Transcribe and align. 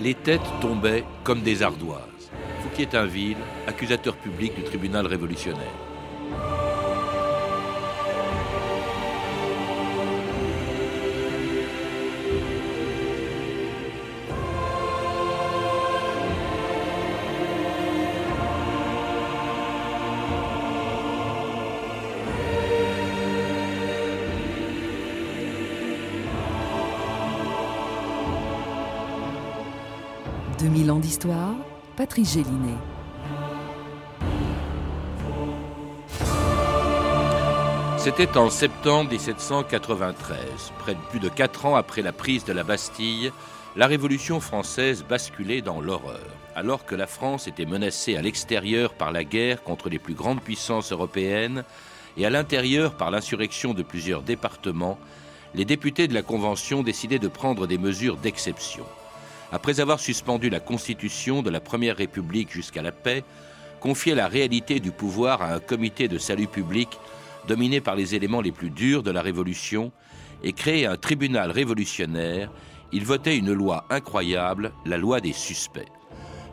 Les 0.00 0.14
têtes 0.14 0.40
tombaient 0.60 1.04
comme 1.24 1.40
des 1.40 1.62
ardoises. 1.62 2.30
Fouquier-Tinville, 2.62 3.38
accusateur 3.66 4.16
public 4.16 4.54
du 4.54 4.62
tribunal 4.62 5.06
révolutionnaire. 5.06 5.72
«Patrice 31.96 32.34
Gélinet. 32.34 32.76
C'était 37.98 38.36
en 38.36 38.50
septembre 38.50 39.10
1793, 39.10 40.36
près 40.78 40.94
de 40.94 41.00
plus 41.10 41.18
de 41.18 41.28
quatre 41.28 41.66
ans 41.66 41.74
après 41.74 42.02
la 42.02 42.12
prise 42.12 42.44
de 42.44 42.52
la 42.52 42.62
Bastille, 42.62 43.32
la 43.74 43.88
Révolution 43.88 44.38
française 44.38 45.04
basculait 45.08 45.60
dans 45.60 45.80
l'horreur. 45.80 46.20
Alors 46.54 46.84
que 46.84 46.94
la 46.94 47.08
France 47.08 47.48
était 47.48 47.66
menacée 47.66 48.16
à 48.16 48.22
l'extérieur 48.22 48.94
par 48.94 49.10
la 49.10 49.24
guerre 49.24 49.64
contre 49.64 49.88
les 49.88 49.98
plus 49.98 50.14
grandes 50.14 50.40
puissances 50.40 50.92
européennes 50.92 51.64
et 52.16 52.26
à 52.26 52.30
l'intérieur 52.30 52.94
par 52.94 53.10
l'insurrection 53.10 53.74
de 53.74 53.82
plusieurs 53.82 54.22
départements, 54.22 54.98
les 55.54 55.64
députés 55.64 56.06
de 56.06 56.14
la 56.14 56.22
Convention 56.22 56.84
décidaient 56.84 57.18
de 57.18 57.28
prendre 57.28 57.66
des 57.66 57.78
mesures 57.78 58.18
d'exception. 58.18 58.84
Après 59.52 59.80
avoir 59.80 60.00
suspendu 60.00 60.48
la 60.48 60.60
Constitution 60.60 61.42
de 61.42 61.50
la 61.50 61.60
Première 61.60 61.98
République 61.98 62.50
jusqu'à 62.50 62.80
la 62.80 62.90
paix, 62.90 63.22
confier 63.80 64.14
la 64.14 64.26
réalité 64.26 64.80
du 64.80 64.92
pouvoir 64.92 65.42
à 65.42 65.52
un 65.52 65.60
comité 65.60 66.08
de 66.08 66.16
salut 66.16 66.46
public 66.46 66.88
dominé 67.46 67.82
par 67.82 67.94
les 67.94 68.14
éléments 68.14 68.40
les 68.40 68.50
plus 68.50 68.70
durs 68.70 69.02
de 69.02 69.10
la 69.10 69.20
Révolution 69.20 69.92
et 70.42 70.54
créer 70.54 70.86
un 70.86 70.96
tribunal 70.96 71.50
révolutionnaire, 71.50 72.50
il 72.92 73.04
votait 73.04 73.36
une 73.36 73.52
loi 73.52 73.84
incroyable, 73.90 74.72
la 74.86 74.96
loi 74.96 75.20
des 75.20 75.34
suspects. 75.34 75.92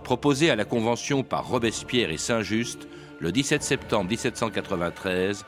Proposée 0.04 0.50
à 0.50 0.58
la 0.58 0.66
Convention 0.66 1.24
par 1.24 1.48
Robespierre 1.48 2.12
et 2.12 2.18
Saint-Just 2.18 2.88
le 3.20 3.32
17 3.32 3.64
septembre 3.64 4.10
1793, 4.10 5.46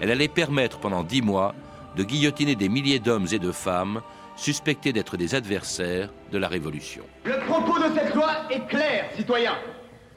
elle 0.00 0.10
allait 0.10 0.28
permettre 0.28 0.78
pendant 0.78 1.02
dix 1.02 1.20
mois 1.20 1.54
de 1.96 2.02
guillotiner 2.02 2.54
des 2.54 2.70
milliers 2.70 2.98
d'hommes 2.98 3.28
et 3.30 3.38
de 3.38 3.52
femmes 3.52 4.00
suspectés 4.36 4.92
d'être 4.92 5.16
des 5.16 5.34
adversaires 5.34 6.10
de 6.32 6.38
la 6.38 6.48
Révolution. 6.48 7.04
Le 7.24 7.38
propos 7.46 7.78
de 7.78 7.94
cette 7.94 8.14
loi 8.14 8.30
est 8.50 8.66
clair, 8.66 9.06
citoyens. 9.16 9.56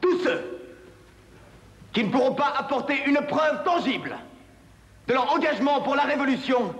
Tous 0.00 0.20
ceux 0.20 0.60
qui 1.92 2.04
ne 2.04 2.10
pourront 2.10 2.34
pas 2.34 2.54
apporter 2.56 3.02
une 3.06 3.20
preuve 3.26 3.64
tangible 3.64 4.16
de 5.06 5.14
leur 5.14 5.32
engagement 5.32 5.80
pour 5.80 5.96
la 5.96 6.02
Révolution 6.02 6.74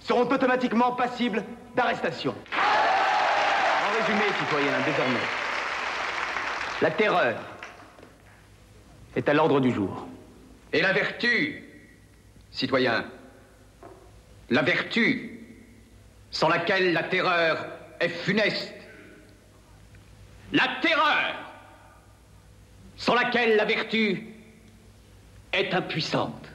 seront 0.00 0.28
automatiquement 0.28 0.92
passibles 0.92 1.42
d'arrestation. 1.74 2.34
En 2.52 4.00
résumé, 4.00 4.24
citoyens, 4.38 4.78
désormais, 4.84 5.20
la 6.82 6.90
terreur 6.90 7.36
est 9.16 9.28
à 9.28 9.34
l'ordre 9.34 9.60
du 9.60 9.72
jour. 9.72 10.06
Et 10.72 10.82
la 10.82 10.92
vertu, 10.92 11.64
citoyens, 12.50 13.04
la 14.50 14.62
vertu 14.62 15.33
sans 16.34 16.48
laquelle 16.48 16.92
la 16.92 17.04
terreur 17.04 17.64
est 18.00 18.08
funeste. 18.08 18.74
La 20.52 20.68
terreur 20.82 21.36
sans 22.96 23.14
laquelle 23.14 23.56
la 23.56 23.64
vertu 23.64 24.26
est 25.52 25.72
impuissante. 25.72 26.48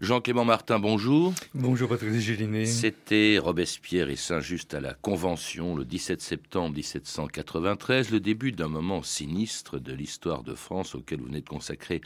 Jean-Clément 0.00 0.44
Martin, 0.44 0.78
bonjour. 0.78 1.32
Bonjour 1.54 1.88
Patrice 1.88 2.20
Gélinet. 2.20 2.66
C'était 2.66 3.38
Robespierre 3.38 4.10
et 4.10 4.16
Saint-Just 4.16 4.74
à 4.74 4.80
la 4.80 4.94
Convention 4.94 5.74
le 5.74 5.84
17 5.84 6.20
septembre 6.20 6.74
1793, 6.76 8.10
le 8.10 8.20
début 8.20 8.52
d'un 8.52 8.68
moment 8.68 9.02
sinistre 9.02 9.80
de 9.80 9.92
l'histoire 9.92 10.42
de 10.42 10.54
France 10.54 10.94
auquel 10.94 11.20
vous 11.20 11.26
venez 11.26 11.40
de 11.40 11.48
consacrer 11.48 12.02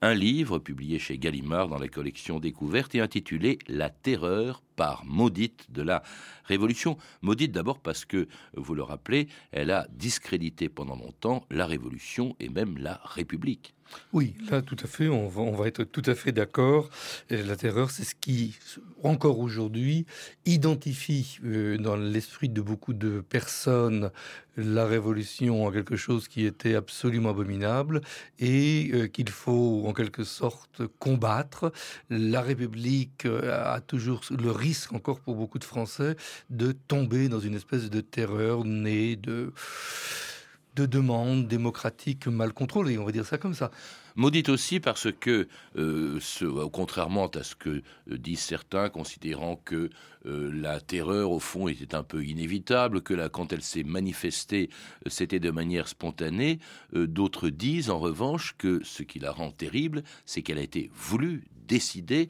un 0.00 0.14
livre 0.14 0.58
publié 0.58 0.98
chez 0.98 1.16
Gallimard 1.16 1.68
dans 1.68 1.78
la 1.78 1.88
collection 1.88 2.40
Découverte 2.40 2.94
et 2.94 3.00
intitulé 3.00 3.58
La 3.68 3.88
terreur 3.88 4.62
par 4.76 5.04
maudite 5.04 5.66
de 5.70 5.82
la 5.82 6.02
Révolution. 6.44 6.98
Maudite 7.20 7.52
d'abord 7.52 7.78
parce 7.78 8.04
que, 8.04 8.28
vous 8.54 8.74
le 8.74 8.82
rappelez, 8.82 9.28
elle 9.52 9.70
a 9.70 9.86
discrédité 9.90 10.68
pendant 10.68 10.96
longtemps 10.96 11.44
la 11.50 11.66
Révolution 11.66 12.36
et 12.40 12.48
même 12.48 12.78
la 12.78 13.00
République. 13.04 13.74
Oui, 14.12 14.34
là, 14.50 14.62
tout 14.62 14.76
à 14.82 14.86
fait, 14.86 15.08
on 15.08 15.28
va, 15.28 15.42
on 15.42 15.52
va 15.52 15.66
être 15.66 15.84
tout 15.84 16.02
à 16.06 16.14
fait 16.14 16.32
d'accord. 16.32 16.88
La 17.30 17.56
terreur, 17.56 17.90
c'est 17.90 18.04
ce 18.04 18.14
qui, 18.14 18.58
encore 19.02 19.38
aujourd'hui, 19.38 20.06
identifie 20.44 21.38
euh, 21.44 21.76
dans 21.78 21.96
l'esprit 21.96 22.48
de 22.48 22.60
beaucoup 22.60 22.92
de 22.94 23.20
personnes 23.20 24.10
la 24.56 24.84
révolution 24.84 25.64
en 25.64 25.70
quelque 25.70 25.96
chose 25.96 26.28
qui 26.28 26.44
était 26.44 26.74
absolument 26.74 27.30
abominable 27.30 28.02
et 28.38 28.90
euh, 28.92 29.06
qu'il 29.06 29.30
faut, 29.30 29.84
en 29.86 29.92
quelque 29.92 30.24
sorte, 30.24 30.82
combattre. 30.98 31.72
La 32.10 32.42
République 32.42 33.24
euh, 33.24 33.74
a 33.74 33.80
toujours 33.80 34.20
le 34.30 34.50
risque, 34.62 34.92
encore 34.92 35.20
pour 35.20 35.34
beaucoup 35.34 35.58
de 35.58 35.64
Français, 35.64 36.16
de 36.50 36.72
tomber 36.72 37.28
dans 37.28 37.40
une 37.40 37.54
espèce 37.54 37.90
de 37.90 38.00
terreur 38.00 38.64
née 38.64 39.16
de 39.16 39.52
de 40.74 40.86
demandes 40.86 41.48
démocratiques 41.48 42.26
mal 42.26 42.52
contrôlées, 42.52 42.98
on 42.98 43.04
va 43.04 43.12
dire 43.12 43.26
ça 43.26 43.38
comme 43.38 43.54
ça. 43.54 43.70
Maudite 44.16 44.48
aussi 44.48 44.80
parce 44.80 45.08
que, 45.12 45.48
euh, 45.76 46.18
ce, 46.20 46.44
contrairement 46.68 47.28
à 47.28 47.42
ce 47.42 47.54
que 47.54 47.82
euh, 48.10 48.18
disent 48.18 48.40
certains, 48.40 48.88
considérant 48.88 49.56
que 49.56 49.90
euh, 50.26 50.50
la 50.52 50.80
terreur, 50.80 51.30
au 51.30 51.40
fond, 51.40 51.68
était 51.68 51.94
un 51.94 52.02
peu 52.02 52.24
inévitable, 52.24 53.02
que 53.02 53.14
là, 53.14 53.28
quand 53.28 53.52
elle 53.52 53.62
s'est 53.62 53.84
manifestée, 53.84 54.70
euh, 55.06 55.10
c'était 55.10 55.40
de 55.40 55.50
manière 55.50 55.88
spontanée, 55.88 56.58
euh, 56.94 57.06
d'autres 57.06 57.48
disent, 57.48 57.90
en 57.90 57.98
revanche, 57.98 58.54
que 58.58 58.80
ce 58.84 59.02
qui 59.02 59.18
la 59.18 59.32
rend 59.32 59.50
terrible, 59.50 60.02
c'est 60.26 60.42
qu'elle 60.42 60.58
a 60.58 60.62
été 60.62 60.90
voulue, 60.94 61.44
décidée 61.66 62.28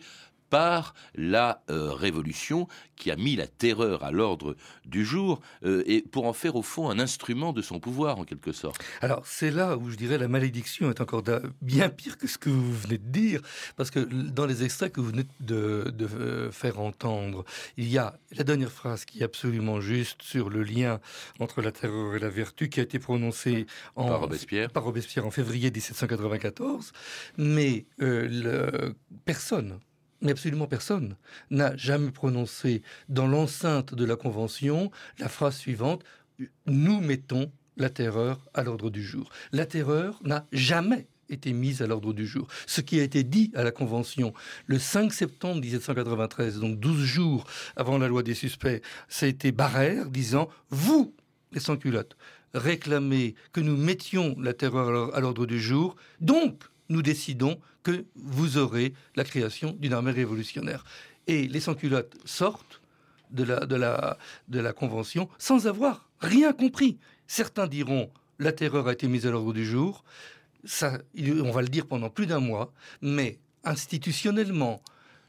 par 0.52 0.92
la 1.14 1.62
euh, 1.70 1.92
révolution 1.94 2.68
qui 2.96 3.10
a 3.10 3.16
mis 3.16 3.36
la 3.36 3.46
terreur 3.46 4.04
à 4.04 4.10
l'ordre 4.12 4.54
du 4.84 5.02
jour 5.02 5.40
euh, 5.64 5.82
et 5.86 6.02
pour 6.02 6.26
en 6.26 6.34
faire 6.34 6.56
au 6.56 6.62
fond 6.62 6.90
un 6.90 6.98
instrument 6.98 7.54
de 7.54 7.62
son 7.62 7.80
pouvoir 7.80 8.18
en 8.18 8.24
quelque 8.24 8.52
sorte. 8.52 8.78
Alors 9.00 9.22
c'est 9.26 9.50
là 9.50 9.78
où 9.78 9.90
je 9.90 9.96
dirais 9.96 10.18
la 10.18 10.28
malédiction 10.28 10.90
est 10.90 11.00
encore 11.00 11.22
bien 11.62 11.88
pire 11.88 12.18
que 12.18 12.26
ce 12.26 12.36
que 12.36 12.50
vous 12.50 12.70
venez 12.84 12.98
de 12.98 13.08
dire 13.08 13.40
parce 13.76 13.90
que 13.90 14.00
dans 14.00 14.44
les 14.44 14.62
extraits 14.62 14.92
que 14.92 15.00
vous 15.00 15.08
venez 15.08 15.24
de, 15.40 15.90
de 15.96 16.06
euh, 16.06 16.52
faire 16.52 16.78
entendre, 16.80 17.44
il 17.78 17.88
y 17.88 17.96
a 17.96 18.18
la 18.36 18.44
dernière 18.44 18.70
phrase 18.70 19.06
qui 19.06 19.20
est 19.20 19.24
absolument 19.24 19.80
juste 19.80 20.20
sur 20.22 20.50
le 20.50 20.62
lien 20.62 21.00
entre 21.40 21.62
la 21.62 21.72
terreur 21.72 22.14
et 22.14 22.18
la 22.18 22.28
vertu 22.28 22.68
qui 22.68 22.78
a 22.80 22.82
été 22.82 22.98
prononcée 22.98 23.66
en, 23.96 24.06
Par 24.08 24.20
Robespierre. 24.20 24.70
par 24.70 24.84
Robespierre 24.84 25.26
en 25.26 25.30
février 25.30 25.70
1794, 25.70 26.92
mais 27.38 27.86
euh, 28.02 28.28
le- 28.28 28.94
personne, 29.24 29.78
mais 30.22 30.32
absolument 30.32 30.66
personne, 30.66 31.16
n'a 31.50 31.76
jamais 31.76 32.10
prononcé 32.10 32.82
dans 33.08 33.26
l'enceinte 33.26 33.94
de 33.94 34.04
la 34.04 34.16
Convention 34.16 34.90
la 35.18 35.28
phrase 35.28 35.56
suivante 35.56 36.02
Nous 36.66 37.00
mettons 37.00 37.50
la 37.76 37.90
terreur 37.90 38.40
à 38.54 38.62
l'ordre 38.62 38.90
du 38.90 39.02
jour. 39.02 39.30
La 39.52 39.66
terreur 39.66 40.20
n'a 40.24 40.46
jamais 40.52 41.06
été 41.28 41.52
mise 41.52 41.82
à 41.82 41.86
l'ordre 41.86 42.12
du 42.12 42.26
jour. 42.26 42.46
Ce 42.66 42.80
qui 42.80 43.00
a 43.00 43.02
été 43.02 43.24
dit 43.24 43.50
à 43.54 43.62
la 43.62 43.70
Convention 43.70 44.32
le 44.66 44.78
5 44.78 45.12
septembre 45.12 45.60
1793, 45.60 46.60
donc 46.60 46.78
12 46.78 47.04
jours 47.04 47.44
avant 47.76 47.98
la 47.98 48.08
loi 48.08 48.22
des 48.22 48.34
suspects, 48.34 48.82
ça 49.08 49.26
a 49.26 49.28
été 49.28 49.52
Barrère 49.52 50.10
disant 50.10 50.48
Vous, 50.70 51.14
les 51.52 51.60
sans-culottes, 51.60 52.16
réclamez 52.54 53.34
que 53.52 53.60
nous 53.60 53.76
mettions 53.76 54.36
la 54.38 54.52
terreur 54.52 55.14
à 55.14 55.20
l'ordre 55.20 55.46
du 55.46 55.60
jour, 55.60 55.96
donc 56.20 56.64
nous 56.92 57.02
décidons 57.02 57.58
que 57.82 58.04
vous 58.14 58.58
aurez 58.58 58.94
la 59.16 59.24
création 59.24 59.76
d'une 59.78 59.92
armée 59.92 60.12
révolutionnaire. 60.12 60.84
Et 61.26 61.48
les 61.48 61.60
sans-culottes 61.60 62.16
sortent 62.24 62.80
de 63.30 63.44
la, 63.44 64.72
Convention 64.74 65.28
sans 65.38 65.66
avoir 65.66 66.08
rien 66.20 66.52
compris. 66.52 66.98
Certains 67.26 67.66
diront 67.66 68.10
la 68.38 68.52
terreur 68.52 68.88
a 68.88 68.92
été 68.92 69.08
mise 69.08 69.26
à 69.26 69.30
l'ordre 69.30 69.52
du 69.52 69.64
jour. 69.64 70.04
Ça, 70.64 70.98
on 71.18 71.50
va 71.50 71.62
le 71.62 71.68
dire 71.68 71.86
pendant 71.86 72.10
plus 72.10 72.26
d'un 72.26 72.40
mois, 72.40 72.72
mais 73.00 73.38
institutionnellement, 73.64 74.82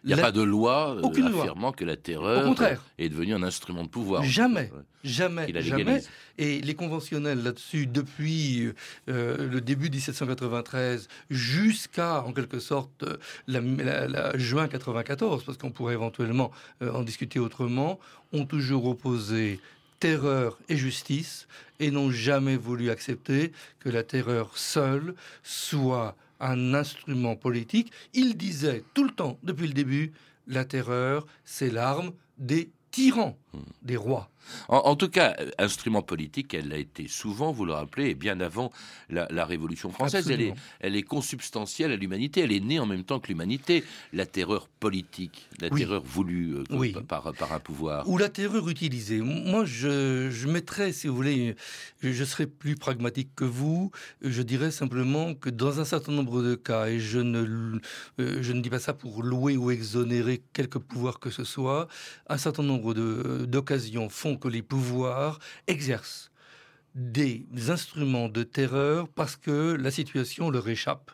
Il 0.03 0.07
n'y 0.07 0.13
a 0.13 0.17
La- 0.17 0.21
pas 0.23 0.31
de 0.33 0.41
loi 0.41 0.95
euh, 0.97 1.01
Aucune 1.01 1.29
loi. 1.29 1.41
affirmant 1.43 1.71
que 1.71 1.85
la 1.85 1.95
terreur 1.95 2.43
Au 2.43 2.49
contraire. 2.49 2.81
est 2.97 3.07
devenue 3.09 3.33
un 3.33 3.43
instrument 3.43 3.83
de 3.83 3.87
pouvoir. 3.89 4.23
Jamais, 4.23 4.69
jamais, 5.03 5.47
jamais. 5.61 6.01
Et 6.37 6.59
les 6.61 6.75
conventionnels 6.75 7.41
là-dessus, 7.41 7.87
depuis 7.87 8.71
euh, 9.09 9.47
le 9.49 9.61
début 9.61 9.89
1793 9.89 11.07
jusqu'à, 11.29 12.21
en 12.23 12.33
quelque 12.33 12.59
sorte, 12.59 13.03
euh, 13.03 13.17
la, 13.47 13.61
la- 13.61 14.07
la- 14.07 14.37
juin 14.37 14.67
94, 14.67 15.43
parce 15.45 15.57
qu'on 15.57 15.71
pourrait 15.71 15.93
éventuellement 15.93 16.51
euh, 16.81 16.91
en 16.91 17.03
discuter 17.03 17.39
autrement, 17.39 17.99
ont 18.33 18.45
toujours 18.45 18.85
opposé 18.87 19.59
terreur 19.99 20.57
et 20.67 20.75
justice 20.75 21.47
et 21.79 21.91
n'ont 21.91 22.11
jamais 22.11 22.57
voulu 22.57 22.89
accepter 22.89 23.53
que 23.79 23.89
la 23.89 24.03
terreur 24.03 24.57
seule 24.57 25.15
soit 25.43 26.15
un 26.43 26.73
instrument 26.73 27.35
politique. 27.35 27.91
Ils 28.13 28.37
disaient 28.37 28.83
tout 28.93 29.03
le 29.03 29.11
temps, 29.11 29.37
depuis 29.43 29.67
le 29.67 29.73
début, 29.73 30.11
la 30.47 30.65
terreur, 30.65 31.25
c'est 31.45 31.69
l'arme 31.69 32.11
des 32.37 32.69
tyrans, 32.91 33.37
des 33.81 33.97
rois. 33.97 34.29
En, 34.69 34.77
en 34.77 34.95
tout 34.95 35.09
cas, 35.09 35.35
euh, 35.39 35.49
instrument 35.57 36.01
politique, 36.01 36.53
elle 36.53 36.69
l'a 36.69 36.77
été 36.77 37.07
souvent, 37.07 37.51
vous 37.51 37.65
le 37.65 37.73
rappelez, 37.73 38.09
et 38.09 38.15
bien 38.15 38.39
avant 38.39 38.71
la, 39.09 39.27
la 39.31 39.45
Révolution 39.45 39.91
française. 39.91 40.29
Elle 40.29 40.41
est, 40.41 40.53
elle 40.79 40.95
est 40.95 41.03
consubstantielle 41.03 41.91
à 41.91 41.95
l'humanité. 41.95 42.41
Elle 42.41 42.51
est 42.51 42.59
née 42.59 42.79
en 42.79 42.85
même 42.85 43.03
temps 43.03 43.19
que 43.19 43.27
l'humanité. 43.27 43.83
La 44.13 44.25
terreur 44.25 44.67
politique, 44.67 45.47
la 45.59 45.69
Oui. 45.71 45.81
terreur 45.81 46.03
voulue 46.03 46.55
euh, 46.55 46.63
Oui. 46.71 46.93
par, 47.07 47.33
par 47.33 47.53
un 47.53 47.59
pouvoir. 47.59 48.07
Ou 48.09 48.17
la 48.17 48.29
terreur 48.29 48.67
utilisée. 48.69 49.21
Moi, 49.21 49.65
je, 49.65 50.29
je 50.31 50.47
mettrais, 50.47 50.91
si 50.91 51.07
vous 51.07 51.15
voulez, 51.15 51.55
je 52.01 52.23
serais 52.23 52.47
plus 52.47 52.75
pragmatique 52.75 53.29
que 53.35 53.45
vous. 53.45 53.91
Je 54.21 54.41
dirais 54.41 54.71
simplement 54.71 55.33
que 55.35 55.49
dans 55.49 55.79
un 55.79 55.85
certain 55.85 56.11
nombre 56.11 56.41
de 56.41 56.55
cas, 56.55 56.87
et 56.87 56.99
je 56.99 57.19
ne, 57.19 57.79
euh, 58.19 58.39
je 58.41 58.53
ne 58.53 58.61
dis 58.61 58.69
pas 58.69 58.79
ça 58.79 58.93
pour 58.93 59.23
louer 59.23 59.57
ou 59.57 59.71
exonérer 59.71 60.41
quelque 60.53 60.77
pouvoir 60.77 61.19
que 61.19 61.29
ce 61.29 61.43
soit, 61.43 61.87
un 62.27 62.37
certain 62.37 62.63
nombre 62.63 62.93
de- 62.93 63.45
d'occasions 63.45 64.09
font 64.09 64.32
que 64.35 64.47
les 64.47 64.61
pouvoirs 64.61 65.39
exercent 65.67 66.31
des 66.95 67.45
instruments 67.69 68.29
de 68.29 68.43
terreur 68.43 69.07
parce 69.07 69.35
que 69.35 69.73
la 69.73 69.91
situation 69.91 70.49
leur 70.49 70.67
échappe. 70.69 71.11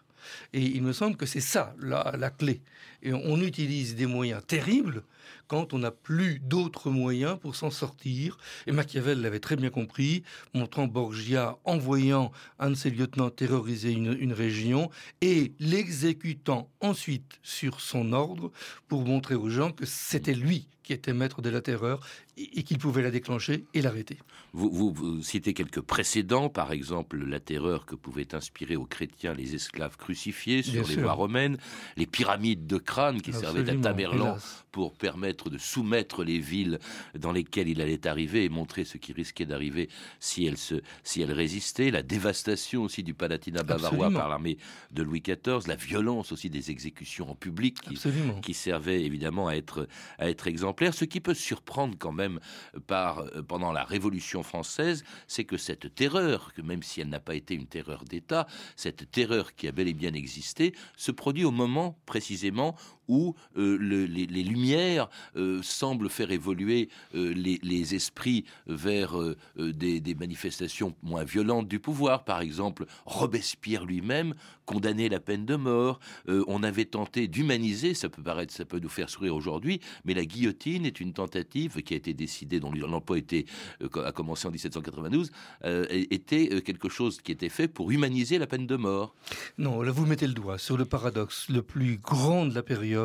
Et 0.54 0.62
il 0.62 0.84
me 0.84 0.94
semble 0.94 1.16
que 1.16 1.26
c'est 1.26 1.40
ça 1.42 1.74
la, 1.80 2.14
la 2.18 2.30
clé. 2.30 2.62
Et 3.02 3.14
on 3.14 3.40
utilise 3.40 3.96
des 3.96 4.06
moyens 4.06 4.46
terribles 4.46 5.04
quand 5.48 5.74
on 5.74 5.80
n'a 5.80 5.92
plus 5.92 6.40
d'autres 6.40 6.90
moyens 6.90 7.38
pour 7.40 7.56
s'en 7.56 7.72
sortir. 7.72 8.38
Et 8.68 8.72
Machiavel 8.72 9.22
l'avait 9.22 9.40
très 9.40 9.56
bien 9.56 9.70
compris, 9.70 10.24
montrant 10.54 10.88
Borgia 10.88 11.58
envoyant 11.66 12.32
un 12.60 12.70
de 12.72 12.76
ses 12.76 12.90
lieutenants 12.90 13.30
terroriser 13.30 13.92
une, 13.92 14.16
une 14.20 14.34
région 14.34 14.90
et 15.22 15.54
l'exécutant 15.60 16.70
ensuite 16.82 17.40
sur 17.44 17.82
son 17.82 18.14
ordre 18.14 18.52
pour 18.88 19.06
montrer 19.06 19.36
aux 19.36 19.50
gens 19.50 19.72
que 19.72 19.86
c'était 19.86 20.34
lui 20.34 20.68
qui 20.84 20.94
était 20.94 21.14
maître 21.14 21.44
de 21.44 21.50
la 21.52 21.62
terreur 21.62 22.00
et, 22.36 22.60
et 22.60 22.64
qu'il 22.64 22.80
pouvait 22.80 23.04
la 23.04 23.12
déclencher 23.12 23.66
et 23.76 23.82
l'arrêter. 23.84 24.18
Vous, 24.54 24.72
vous- 24.72 24.92
vous 24.92 25.22
citez 25.22 25.54
quelques 25.54 25.82
précédents, 25.82 26.50
par 26.50 26.72
exemple 26.72 27.24
la 27.24 27.40
terreur 27.40 27.86
que 27.86 27.94
pouvaient 27.94 28.34
inspirer 28.34 28.76
aux 28.76 28.86
chrétiens 28.88 29.36
les 29.36 29.54
esclaves 29.54 29.98
crucifiés 29.98 30.64
sur 30.64 30.74
Bien 30.74 30.82
les 30.82 30.94
sûr. 30.96 31.04
voies 31.04 31.12
romaines, 31.14 31.58
les 31.96 32.08
pyramides 32.08 32.66
de 32.66 32.78
crâne 32.80 33.22
qui 33.22 33.34
servaient 33.34 33.70
à 33.70 33.76
Tamerlan 33.76 34.32
hélas. 34.32 34.66
pour 34.72 34.94
permettre 34.96 35.19
de 35.20 35.58
soumettre 35.58 36.24
les 36.24 36.40
villes 36.40 36.80
dans 37.18 37.32
lesquelles 37.32 37.68
il 37.68 37.82
allait 37.82 38.08
arriver 38.08 38.46
et 38.46 38.50
montrer 38.50 38.86
ce 38.86 38.98
qui 38.98 39.14
risquait 39.14 39.46
d'arriver 39.46 39.90
si 40.20 40.46
elles 40.46 40.58
se, 40.58 40.76
si 41.04 41.22
elles 41.22 41.32
résistaient, 41.32 41.92
la 41.92 42.04
dévastation 42.04 42.84
aussi 42.84 43.04
du 43.04 43.14
Palatinat 43.14 43.64
bavarois 43.64 44.08
Absolument. 44.08 44.20
par 44.20 44.30
l'armée 44.30 44.58
de 44.92 45.04
Louis 45.04 45.22
XIV, 45.22 45.68
la 45.68 45.76
violence 45.76 46.32
aussi 46.32 46.50
des 46.50 46.72
exécutions 46.72 47.30
en 47.30 47.36
public 47.36 47.78
qui, 48.42 48.54
servait 48.54 49.04
évidemment 49.04 49.48
à 49.48 49.54
être, 49.54 49.88
à 50.18 50.30
être 50.30 50.48
exemplaire. 50.48 50.94
Ce 50.94 51.06
qui 51.06 51.20
peut 51.20 51.34
surprendre 51.34 51.96
quand 51.98 52.12
même 52.12 52.40
par, 52.88 53.20
euh, 53.20 53.42
pendant 53.42 53.72
la 53.72 53.84
Révolution 53.84 54.44
française, 54.44 55.04
c'est 55.28 55.44
que 55.44 55.58
cette 55.58 55.94
terreur, 55.96 56.54
que 56.54 56.62
même 56.62 56.84
si 56.84 57.02
elle 57.02 57.10
n'a 57.10 57.20
pas 57.20 57.36
été 57.36 57.54
une 57.54 57.68
terreur 57.68 58.04
d'État, 58.06 58.48
cette 58.76 59.12
terreur 59.12 59.56
qui 59.56 59.68
a 59.68 59.72
bel 59.72 59.88
et 59.88 59.94
bien 59.94 60.14
existé, 60.14 60.74
se 60.98 61.12
produit 61.12 61.46
au 61.46 61.52
moment 61.52 61.98
précisément 62.06 62.76
où 63.10 63.36
euh, 63.58 63.78
le- 63.78 64.06
les, 64.06 64.44
Lumières 64.44 65.10
euh, 65.36 65.62
semblent 65.62 66.10
faire 66.10 66.32
évoluer 66.32 66.88
euh, 67.16 67.34
les, 67.34 67.96
esprits 67.96 68.46
vers 68.68 69.16
des, 69.58 70.16
manifestations 70.16 70.96
moins 71.04 71.24
violentes 71.24 71.68
du 71.68 71.80
pouvoir. 71.80 72.24
Par 72.24 72.40
exemple, 72.42 72.86
Robespierre 73.06 73.86
lui-même 73.86 74.34
condamnait 74.66 75.10
la 75.10 75.20
peine 75.20 75.46
de 75.46 75.56
mort. 75.56 76.00
On 76.28 76.62
avait 76.62 76.86
tenté 76.86 77.28
d'humaniser, 77.28 77.96
ça 77.96 78.10
peut 78.10 78.22
paraître, 78.22 78.54
ça 78.54 78.66
peut 78.66 78.80
nous 78.80 78.90
faire 78.90 79.10
sourire 79.10 79.36
aujourd'hui, 79.36 79.82
mais 80.06 80.14
la 80.14 80.26
guillotine 80.26 80.86
est 80.86 81.00
une 81.00 81.14
tentative 81.14 81.82
qui 81.82 81.96
a 81.96 81.98
été 81.98 82.14
décidée, 82.14 82.60
dont 82.60 82.72
l'emploi 82.72 83.18
a 84.06 84.12
commencé 84.12 84.48
en 84.48 84.52
1792, 84.52 85.32
euh, 85.66 85.86
était 85.90 86.62
quelque 86.62 86.90
chose 86.90 87.20
qui 87.22 87.32
était 87.32 87.50
fait 87.50 87.68
pour 87.68 87.92
humaniser 87.92 88.38
la 88.38 88.48
peine 88.48 88.68
de 88.68 88.76
mort. 88.76 89.16
Non, 89.58 89.82
là 89.82 89.92
vous 89.92 90.06
mettez 90.06 90.28
le 90.28 90.34
doigt 90.34 90.58
sur 90.58 90.78
le 90.78 90.86
paradoxe 90.86 91.48
le 91.50 91.62
plus 91.62 91.98
grand 91.98 92.46
de 92.46 92.54
la 92.54 92.64
période. 92.64 92.99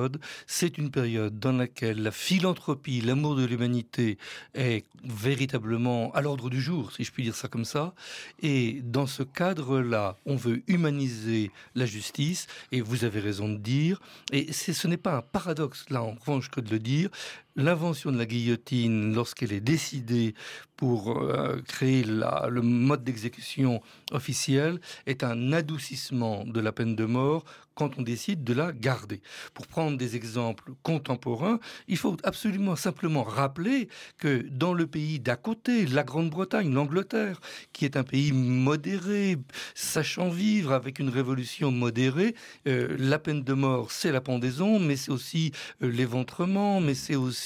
C'est 0.46 0.78
une 0.78 0.90
période 0.90 1.38
dans 1.38 1.52
laquelle 1.52 2.02
la 2.02 2.10
philanthropie, 2.10 3.00
l'amour 3.00 3.36
de 3.36 3.44
l'humanité 3.44 4.18
est 4.54 4.84
véritablement 5.04 6.12
à 6.12 6.20
l'ordre 6.20 6.50
du 6.50 6.60
jour, 6.60 6.92
si 6.92 7.04
je 7.04 7.12
puis 7.12 7.22
dire 7.22 7.34
ça 7.34 7.48
comme 7.48 7.64
ça. 7.64 7.94
Et 8.42 8.80
dans 8.82 9.06
ce 9.06 9.22
cadre-là, 9.22 10.16
on 10.26 10.36
veut 10.36 10.62
humaniser 10.66 11.50
la 11.74 11.86
justice, 11.86 12.46
et 12.72 12.80
vous 12.80 13.04
avez 13.04 13.20
raison 13.20 13.48
de 13.48 13.58
dire, 13.58 14.00
et 14.32 14.52
ce 14.52 14.88
n'est 14.88 14.96
pas 14.96 15.16
un 15.16 15.22
paradoxe 15.22 15.84
là 15.90 16.02
en 16.02 16.14
revanche 16.14 16.50
que 16.50 16.60
de 16.60 16.70
le 16.70 16.78
dire, 16.78 17.10
l'invention 17.56 18.10
de 18.10 18.18
la 18.18 18.26
guillotine, 18.26 19.14
lorsqu'elle 19.14 19.52
est 19.52 19.60
décidée 19.60 20.34
pour 20.76 21.18
euh, 21.18 21.60
créer 21.68 22.04
le 22.04 22.60
mode 22.62 23.04
d'exécution 23.04 23.80
officiel, 24.12 24.80
est 25.06 25.22
un 25.22 25.52
adoucissement 25.52 26.44
de 26.44 26.60
la 26.60 26.72
peine 26.72 26.96
de 26.96 27.04
mort 27.04 27.44
quand 27.74 27.98
on 27.98 28.02
décide 28.02 28.44
de 28.44 28.54
la 28.54 28.72
garder. 28.72 29.20
Pour 29.52 29.66
prendre 29.66 29.96
des 29.96 30.16
exemples 30.16 30.72
contemporains, 30.82 31.58
il 31.88 31.96
faut 31.96 32.16
absolument 32.22 32.76
simplement 32.76 33.24
rappeler 33.24 33.88
que 34.18 34.46
dans 34.48 34.72
le 34.72 34.86
pays 34.86 35.18
d'à 35.20 35.36
côté, 35.36 35.86
la 35.86 36.04
Grande-Bretagne, 36.04 36.72
l'Angleterre, 36.72 37.40
qui 37.72 37.84
est 37.84 37.96
un 37.96 38.04
pays 38.04 38.32
modéré, 38.32 39.38
sachant 39.74 40.28
vivre 40.28 40.72
avec 40.72 40.98
une 40.98 41.08
révolution 41.08 41.70
modérée, 41.70 42.34
euh, 42.68 42.94
la 42.98 43.18
peine 43.18 43.42
de 43.42 43.52
mort, 43.52 43.90
c'est 43.90 44.12
la 44.12 44.20
pendaison, 44.20 44.78
mais 44.78 44.96
c'est 44.96 45.10
aussi 45.10 45.52
euh, 45.82 45.90
l'éventrement, 45.90 46.80
mais 46.80 46.94
c'est 46.94 47.16
aussi 47.16 47.43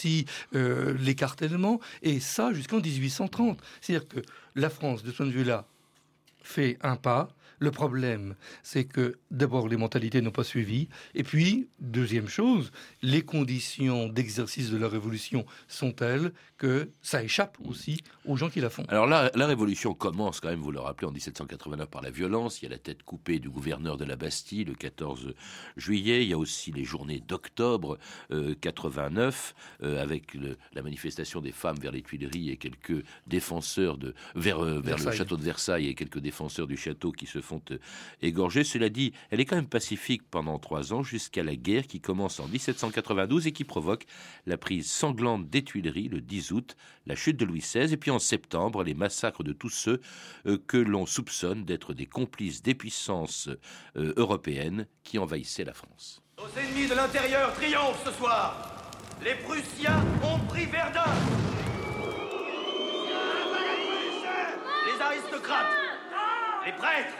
euh, 0.54 0.94
l'écartèlement, 0.98 1.80
et 2.02 2.20
ça 2.20 2.52
jusqu'en 2.52 2.80
1830. 2.80 3.58
C'est-à-dire 3.80 4.08
que 4.08 4.20
la 4.54 4.70
France, 4.70 5.02
de 5.02 5.10
ce 5.10 5.16
point 5.16 5.26
de 5.26 5.32
vue-là, 5.32 5.66
fait 6.42 6.78
un 6.82 6.96
pas. 6.96 7.28
Le 7.58 7.70
problème, 7.70 8.34
c'est 8.62 8.84
que 8.84 9.18
d'abord 9.30 9.68
les 9.68 9.76
mentalités 9.76 10.20
n'ont 10.20 10.30
pas 10.30 10.44
suivi, 10.44 10.88
et 11.14 11.22
puis 11.24 11.68
deuxième 11.80 12.28
chose, 12.28 12.70
les 13.02 13.22
conditions 13.22 14.08
d'exercice 14.08 14.70
de 14.70 14.76
la 14.76 14.88
révolution 14.88 15.44
sont 15.66 15.92
telles 15.92 16.32
que 16.56 16.90
ça 17.02 17.22
échappe 17.22 17.56
aussi 17.64 18.02
aux 18.24 18.36
gens 18.36 18.50
qui 18.50 18.60
la 18.60 18.70
font. 18.70 18.84
Alors 18.88 19.06
là, 19.06 19.30
la 19.34 19.46
révolution 19.46 19.94
commence 19.94 20.40
quand 20.40 20.48
même, 20.48 20.60
vous 20.60 20.72
le 20.72 20.80
rappelez, 20.80 21.06
en 21.06 21.12
1789 21.12 21.88
par 21.88 22.02
la 22.02 22.10
violence. 22.10 22.60
Il 22.60 22.64
y 22.64 22.66
a 22.66 22.70
la 22.70 22.78
tête 22.78 23.02
coupée 23.04 23.38
du 23.38 23.48
gouverneur 23.48 23.96
de 23.96 24.04
la 24.04 24.16
Bastille 24.16 24.64
le 24.64 24.74
14 24.74 25.34
juillet. 25.76 26.22
Il 26.24 26.28
y 26.28 26.32
a 26.32 26.38
aussi 26.38 26.72
les 26.72 26.84
journées 26.84 27.20
d'octobre 27.26 27.98
euh, 28.32 28.54
89 28.60 29.54
euh, 29.82 30.02
avec 30.02 30.34
le- 30.34 30.56
la 30.72 30.82
manifestation 30.82 31.40
des 31.40 31.52
femmes 31.52 31.78
vers 31.78 31.92
les 31.92 32.02
Tuileries 32.02 32.50
et 32.50 32.56
quelques 32.56 33.04
défenseurs 33.26 33.98
de 33.98 34.14
vers, 34.34 34.64
euh, 34.64 34.80
vers 34.80 34.96
le 34.98 35.12
château 35.12 35.36
de 35.36 35.42
Versailles 35.44 35.86
et 35.88 35.94
quelques 35.94 36.18
défenseurs 36.18 36.66
du 36.66 36.76
château 36.76 37.12
qui 37.12 37.26
se 37.26 37.40
font 37.48 37.62
euh, 37.70 37.78
égorger. 38.22 38.64
Cela 38.64 38.88
dit, 38.88 39.12
elle 39.30 39.40
est 39.40 39.44
quand 39.44 39.56
même 39.56 39.66
pacifique 39.66 40.22
pendant 40.30 40.58
trois 40.58 40.92
ans 40.92 41.02
jusqu'à 41.02 41.42
la 41.42 41.56
guerre 41.56 41.86
qui 41.86 42.00
commence 42.00 42.40
en 42.40 42.46
1792 42.46 43.46
et 43.46 43.52
qui 43.52 43.64
provoque 43.64 44.04
la 44.46 44.58
prise 44.58 44.90
sanglante 44.90 45.48
des 45.48 45.64
Tuileries 45.64 46.08
le 46.08 46.20
10 46.20 46.52
août, 46.52 46.76
la 47.06 47.14
chute 47.14 47.36
de 47.36 47.44
Louis 47.44 47.60
XVI 47.60 47.92
et 47.92 47.96
puis 47.96 48.10
en 48.10 48.18
septembre 48.18 48.84
les 48.84 48.94
massacres 48.94 49.42
de 49.42 49.52
tous 49.52 49.70
ceux 49.70 50.00
euh, 50.46 50.58
que 50.66 50.76
l'on 50.76 51.06
soupçonne 51.06 51.64
d'être 51.64 51.94
des 51.94 52.06
complices 52.06 52.62
des 52.62 52.74
puissances 52.74 53.48
euh, 53.96 54.12
européennes 54.16 54.86
qui 55.02 55.18
envahissaient 55.18 55.64
la 55.64 55.74
France. 55.74 56.22
Nos 56.38 56.60
ennemis 56.60 56.88
de 56.88 56.94
l'intérieur 56.94 57.52
triomphent 57.54 58.04
ce 58.04 58.12
soir. 58.12 58.90
Les 59.24 59.34
Prussiens 59.34 60.04
ont 60.22 60.38
pris 60.46 60.66
Verdun. 60.66 61.10
Les 64.86 65.02
aristocrates, 65.02 65.76
les 66.64 66.72
prêtres, 66.72 67.14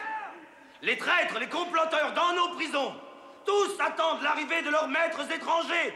les 0.83 0.97
traîtres, 0.97 1.39
les 1.39 1.49
comploteurs 1.49 2.13
dans 2.15 2.33
nos 2.35 2.55
prisons, 2.55 2.95
tous 3.45 3.81
attendent 3.81 4.23
l'arrivée 4.23 4.63
de 4.63 4.71
leurs 4.71 4.89
maîtres 4.89 5.21
étrangers. 5.31 5.95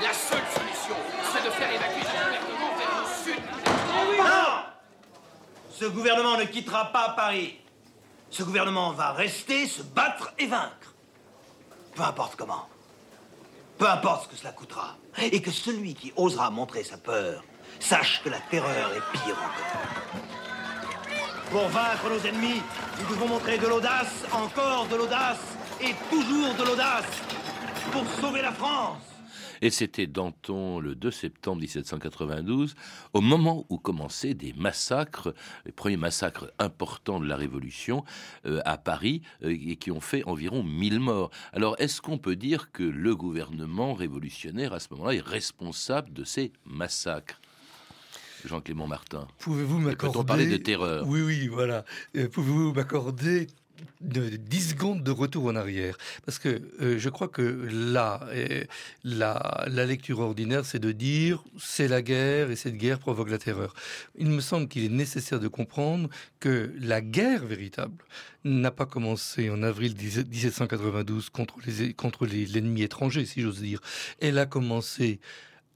La 0.00 0.12
seule 0.12 0.44
solution, 0.54 0.96
c'est 1.32 1.44
de 1.44 1.50
faire 1.50 1.72
évacuer 1.72 2.02
ce 2.02 2.12
gouvernement 2.12 2.76
vers 2.76 3.00
le 3.00 3.24
sud. 3.24 3.42
Non 4.18 4.62
Ce 5.72 5.84
gouvernement 5.86 6.36
ne 6.36 6.44
quittera 6.44 6.92
pas 6.92 7.10
Paris. 7.10 7.58
Ce 8.30 8.42
gouvernement 8.42 8.92
va 8.92 9.12
rester, 9.12 9.66
se 9.66 9.82
battre 9.82 10.32
et 10.38 10.46
vaincre. 10.46 10.94
Peu 11.94 12.02
importe 12.02 12.36
comment. 12.36 12.68
Peu 13.78 13.88
importe 13.88 14.24
ce 14.24 14.28
que 14.28 14.36
cela 14.36 14.52
coûtera. 14.52 14.96
Et 15.18 15.40
que 15.40 15.50
celui 15.50 15.94
qui 15.94 16.12
osera 16.16 16.50
montrer 16.50 16.84
sa 16.84 16.98
peur 16.98 17.42
sache 17.80 18.22
que 18.22 18.28
la 18.28 18.40
terreur 18.50 18.92
est 18.92 19.12
pire 19.12 19.36
encore. 19.36 20.06
Pour 21.50 21.68
vaincre 21.68 22.10
nos 22.10 22.28
ennemis, 22.28 22.62
nous 22.98 23.14
devons 23.14 23.28
montrer 23.28 23.58
de 23.58 23.66
l'audace, 23.66 24.24
encore 24.32 24.86
de 24.88 24.96
l'audace, 24.96 25.40
et 25.80 25.94
toujours 26.10 26.54
de 26.54 26.64
l'audace, 26.64 27.22
pour 27.92 28.04
sauver 28.20 28.42
la 28.42 28.52
France. 28.52 28.98
Et 29.62 29.70
c'était 29.70 30.06
Danton 30.06 30.80
le 30.80 30.94
2 30.94 31.10
septembre 31.10 31.60
1792, 31.60 32.74
au 33.12 33.20
moment 33.20 33.64
où 33.68 33.78
commençaient 33.78 34.34
des 34.34 34.52
massacres, 34.54 35.34
les 35.64 35.72
premiers 35.72 35.96
massacres 35.96 36.50
importants 36.58 37.20
de 37.20 37.26
la 37.26 37.36
Révolution 37.36 38.04
euh, 38.44 38.60
à 38.64 38.76
Paris, 38.76 39.22
euh, 39.42 39.50
et 39.50 39.76
qui 39.76 39.90
ont 39.90 40.00
fait 40.00 40.24
environ 40.24 40.62
1000 40.62 41.00
morts. 41.00 41.30
Alors, 41.52 41.76
est-ce 41.78 42.02
qu'on 42.02 42.18
peut 42.18 42.36
dire 42.36 42.70
que 42.70 42.82
le 42.82 43.16
gouvernement 43.16 43.94
révolutionnaire, 43.94 44.72
à 44.72 44.80
ce 44.80 44.88
moment-là, 44.92 45.14
est 45.14 45.26
responsable 45.26 46.12
de 46.12 46.24
ces 46.24 46.52
massacres? 46.64 47.40
Jean-Clément 48.44 48.86
Martin. 48.86 49.26
Pouvez-vous 49.38 49.78
m'accorder... 49.78 50.12
Peut-on 50.14 50.24
parler 50.24 50.46
de 50.46 50.56
terreur? 50.56 51.06
Oui, 51.08 51.20
oui, 51.22 51.48
voilà. 51.48 51.84
Euh, 52.16 52.28
Pouvez-vous 52.28 52.72
m'accorder 52.72 53.46
de 54.00 54.28
10 54.30 54.70
secondes 54.70 55.02
de 55.02 55.10
retour 55.10 55.46
en 55.46 55.56
arrière? 55.56 55.96
Parce 56.24 56.38
que 56.38 56.62
euh, 56.80 56.98
je 56.98 57.08
crois 57.08 57.28
que 57.28 57.42
là, 57.70 58.20
euh, 58.28 58.64
la, 59.04 59.64
la 59.68 59.84
lecture 59.86 60.20
ordinaire, 60.20 60.64
c'est 60.64 60.78
de 60.78 60.92
dire 60.92 61.42
c'est 61.58 61.88
la 61.88 62.00
guerre 62.02 62.50
et 62.50 62.56
cette 62.56 62.76
guerre 62.76 62.98
provoque 62.98 63.30
la 63.30 63.38
terreur. 63.38 63.74
Il 64.18 64.28
me 64.28 64.40
semble 64.40 64.68
qu'il 64.68 64.84
est 64.84 64.88
nécessaire 64.88 65.40
de 65.40 65.48
comprendre 65.48 66.08
que 66.40 66.72
la 66.80 67.00
guerre 67.00 67.44
véritable 67.44 68.02
n'a 68.44 68.70
pas 68.70 68.86
commencé 68.86 69.50
en 69.50 69.62
avril 69.62 69.94
1792 69.98 71.30
contre 71.30 71.56
les 71.66 71.92
contre 71.94 72.26
les- 72.26 72.46
l'ennemi 72.46 72.82
étranger, 72.82 73.24
si 73.26 73.40
j'ose 73.42 73.60
dire. 73.60 73.80
Elle 74.20 74.38
a 74.38 74.46
commencé 74.46 75.20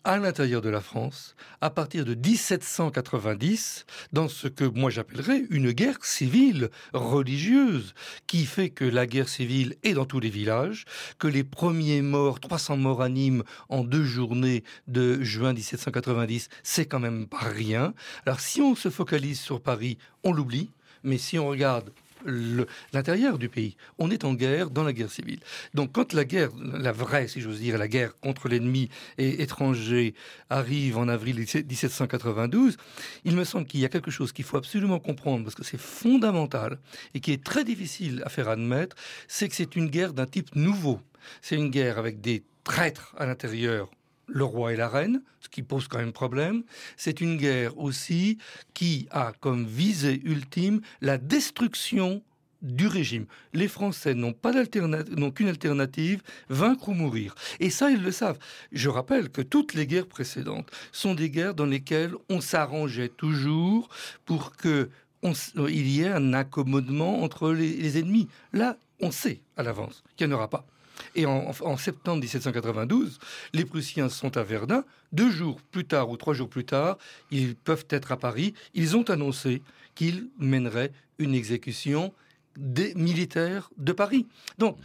à 0.04 0.16
l'intérieur 0.16 0.62
de 0.62 0.70
la 0.70 0.80
France, 0.80 1.34
à 1.60 1.70
partir 1.70 2.04
de 2.04 2.14
1790, 2.14 3.84
dans 4.12 4.28
ce 4.28 4.48
que 4.48 4.64
moi 4.64 4.90
j'appellerais 4.90 5.44
une 5.50 5.72
guerre 5.72 6.02
civile 6.02 6.70
religieuse, 6.94 7.94
qui 8.26 8.46
fait 8.46 8.70
que 8.70 8.84
la 8.84 9.06
guerre 9.06 9.28
civile 9.28 9.76
est 9.82 9.94
dans 9.94 10.06
tous 10.06 10.20
les 10.20 10.30
villages, 10.30 10.84
que 11.18 11.28
les 11.28 11.44
premiers 11.44 12.02
morts, 12.02 12.40
300 12.40 12.78
morts 12.78 13.02
à 13.02 13.08
Nîmes 13.08 13.44
en 13.68 13.84
deux 13.84 14.04
journées 14.04 14.64
de 14.88 15.22
juin 15.22 15.52
1790, 15.52 16.48
c'est 16.62 16.86
quand 16.86 17.00
même 17.00 17.26
pas 17.26 17.38
rien. 17.38 17.92
Alors 18.24 18.40
si 18.40 18.62
on 18.62 18.74
se 18.74 18.88
focalise 18.88 19.40
sur 19.40 19.60
Paris, 19.60 19.98
on 20.24 20.32
l'oublie, 20.32 20.70
mais 21.02 21.18
si 21.18 21.38
on 21.38 21.48
regarde 21.48 21.92
l'intérieur 22.24 23.38
du 23.38 23.48
pays. 23.48 23.76
On 23.98 24.10
est 24.10 24.24
en 24.24 24.34
guerre 24.34 24.70
dans 24.70 24.84
la 24.84 24.92
guerre 24.92 25.10
civile. 25.10 25.40
Donc 25.74 25.92
quand 25.92 26.12
la 26.12 26.24
guerre, 26.24 26.50
la 26.58 26.92
vraie, 26.92 27.28
si 27.28 27.40
j'ose 27.40 27.60
dire, 27.60 27.78
la 27.78 27.88
guerre 27.88 28.18
contre 28.20 28.48
l'ennemi 28.48 28.88
et 29.18 29.42
étranger 29.42 30.14
arrive 30.48 30.98
en 30.98 31.08
avril 31.08 31.36
1792, 31.36 32.76
il 33.24 33.36
me 33.36 33.44
semble 33.44 33.66
qu'il 33.66 33.80
y 33.80 33.84
a 33.84 33.88
quelque 33.88 34.10
chose 34.10 34.32
qu'il 34.32 34.44
faut 34.44 34.56
absolument 34.56 34.98
comprendre 34.98 35.44
parce 35.44 35.54
que 35.54 35.64
c'est 35.64 35.80
fondamental 35.80 36.78
et 37.14 37.20
qui 37.20 37.32
est 37.32 37.42
très 37.42 37.64
difficile 37.64 38.22
à 38.24 38.28
faire 38.28 38.48
admettre, 38.48 38.96
c'est 39.28 39.48
que 39.48 39.54
c'est 39.54 39.76
une 39.76 39.88
guerre 39.88 40.12
d'un 40.12 40.26
type 40.26 40.54
nouveau. 40.54 41.00
C'est 41.42 41.56
une 41.56 41.70
guerre 41.70 41.98
avec 41.98 42.20
des 42.20 42.42
traîtres 42.64 43.14
à 43.18 43.26
l'intérieur 43.26 43.90
le 44.30 44.44
roi 44.44 44.72
et 44.72 44.76
la 44.76 44.88
reine, 44.88 45.22
ce 45.40 45.48
qui 45.48 45.62
pose 45.62 45.88
quand 45.88 45.98
même 45.98 46.12
problème. 46.12 46.62
C'est 46.96 47.20
une 47.20 47.36
guerre 47.36 47.78
aussi 47.78 48.38
qui 48.74 49.08
a 49.10 49.32
comme 49.40 49.66
visée 49.66 50.20
ultime 50.24 50.80
la 51.00 51.18
destruction 51.18 52.22
du 52.62 52.86
régime. 52.86 53.26
Les 53.54 53.68
Français 53.68 54.14
n'ont 54.14 54.32
pas 54.32 54.52
n'ont 54.52 55.30
qu'une 55.30 55.48
alternative, 55.48 56.22
vaincre 56.48 56.90
ou 56.90 56.92
mourir. 56.92 57.34
Et 57.58 57.70
ça, 57.70 57.90
ils 57.90 58.02
le 58.02 58.12
savent. 58.12 58.38
Je 58.72 58.88
rappelle 58.88 59.30
que 59.30 59.42
toutes 59.42 59.74
les 59.74 59.86
guerres 59.86 60.06
précédentes 60.06 60.70
sont 60.92 61.14
des 61.14 61.30
guerres 61.30 61.54
dans 61.54 61.66
lesquelles 61.66 62.14
on 62.28 62.40
s'arrangeait 62.40 63.08
toujours 63.08 63.88
pour 64.24 64.56
que 64.56 64.90
il 65.22 65.88
y 65.88 66.02
ait 66.02 66.08
un 66.08 66.32
accommodement 66.32 67.22
entre 67.22 67.52
les, 67.52 67.76
les 67.76 67.98
ennemis. 67.98 68.28
Là, 68.54 68.78
on 69.00 69.10
sait 69.10 69.40
à 69.56 69.62
l'avance 69.62 70.02
qu'il 70.16 70.26
n'y 70.26 70.32
en 70.32 70.36
aura 70.36 70.48
pas. 70.48 70.66
Et 71.14 71.26
en, 71.26 71.76
septembre 71.76 72.20
1792, 72.20 73.18
les 73.52 73.64
Prussiens 73.64 74.08
sont 74.08 74.36
à 74.36 74.42
Verdun. 74.42 74.84
Deux 75.12 75.30
jours 75.30 75.60
plus 75.70 75.84
tard 75.84 76.10
ou 76.10 76.16
trois 76.16 76.34
jours 76.34 76.48
plus 76.48 76.64
tard, 76.64 76.98
ils 77.30 77.56
peuvent 77.56 77.86
être 77.90 78.12
à 78.12 78.16
Paris. 78.16 78.54
Ils 78.74 78.96
ont 78.96 79.08
annoncé 79.10 79.62
qu'ils 79.94 80.28
mèneraient 80.38 80.92
une 81.18 81.34
exécution 81.34 82.12
des 82.56 82.94
militaires 82.94 83.70
de 83.76 83.92
Paris. 83.92 84.26
Donc, 84.58 84.78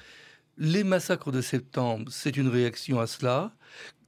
les 0.58 0.84
massacres 0.84 1.32
de 1.32 1.42
septembre, 1.42 2.06
c'est 2.12 2.38
une 2.38 2.48
réaction 2.48 3.00
à 3.00 3.08
cela 3.08 3.52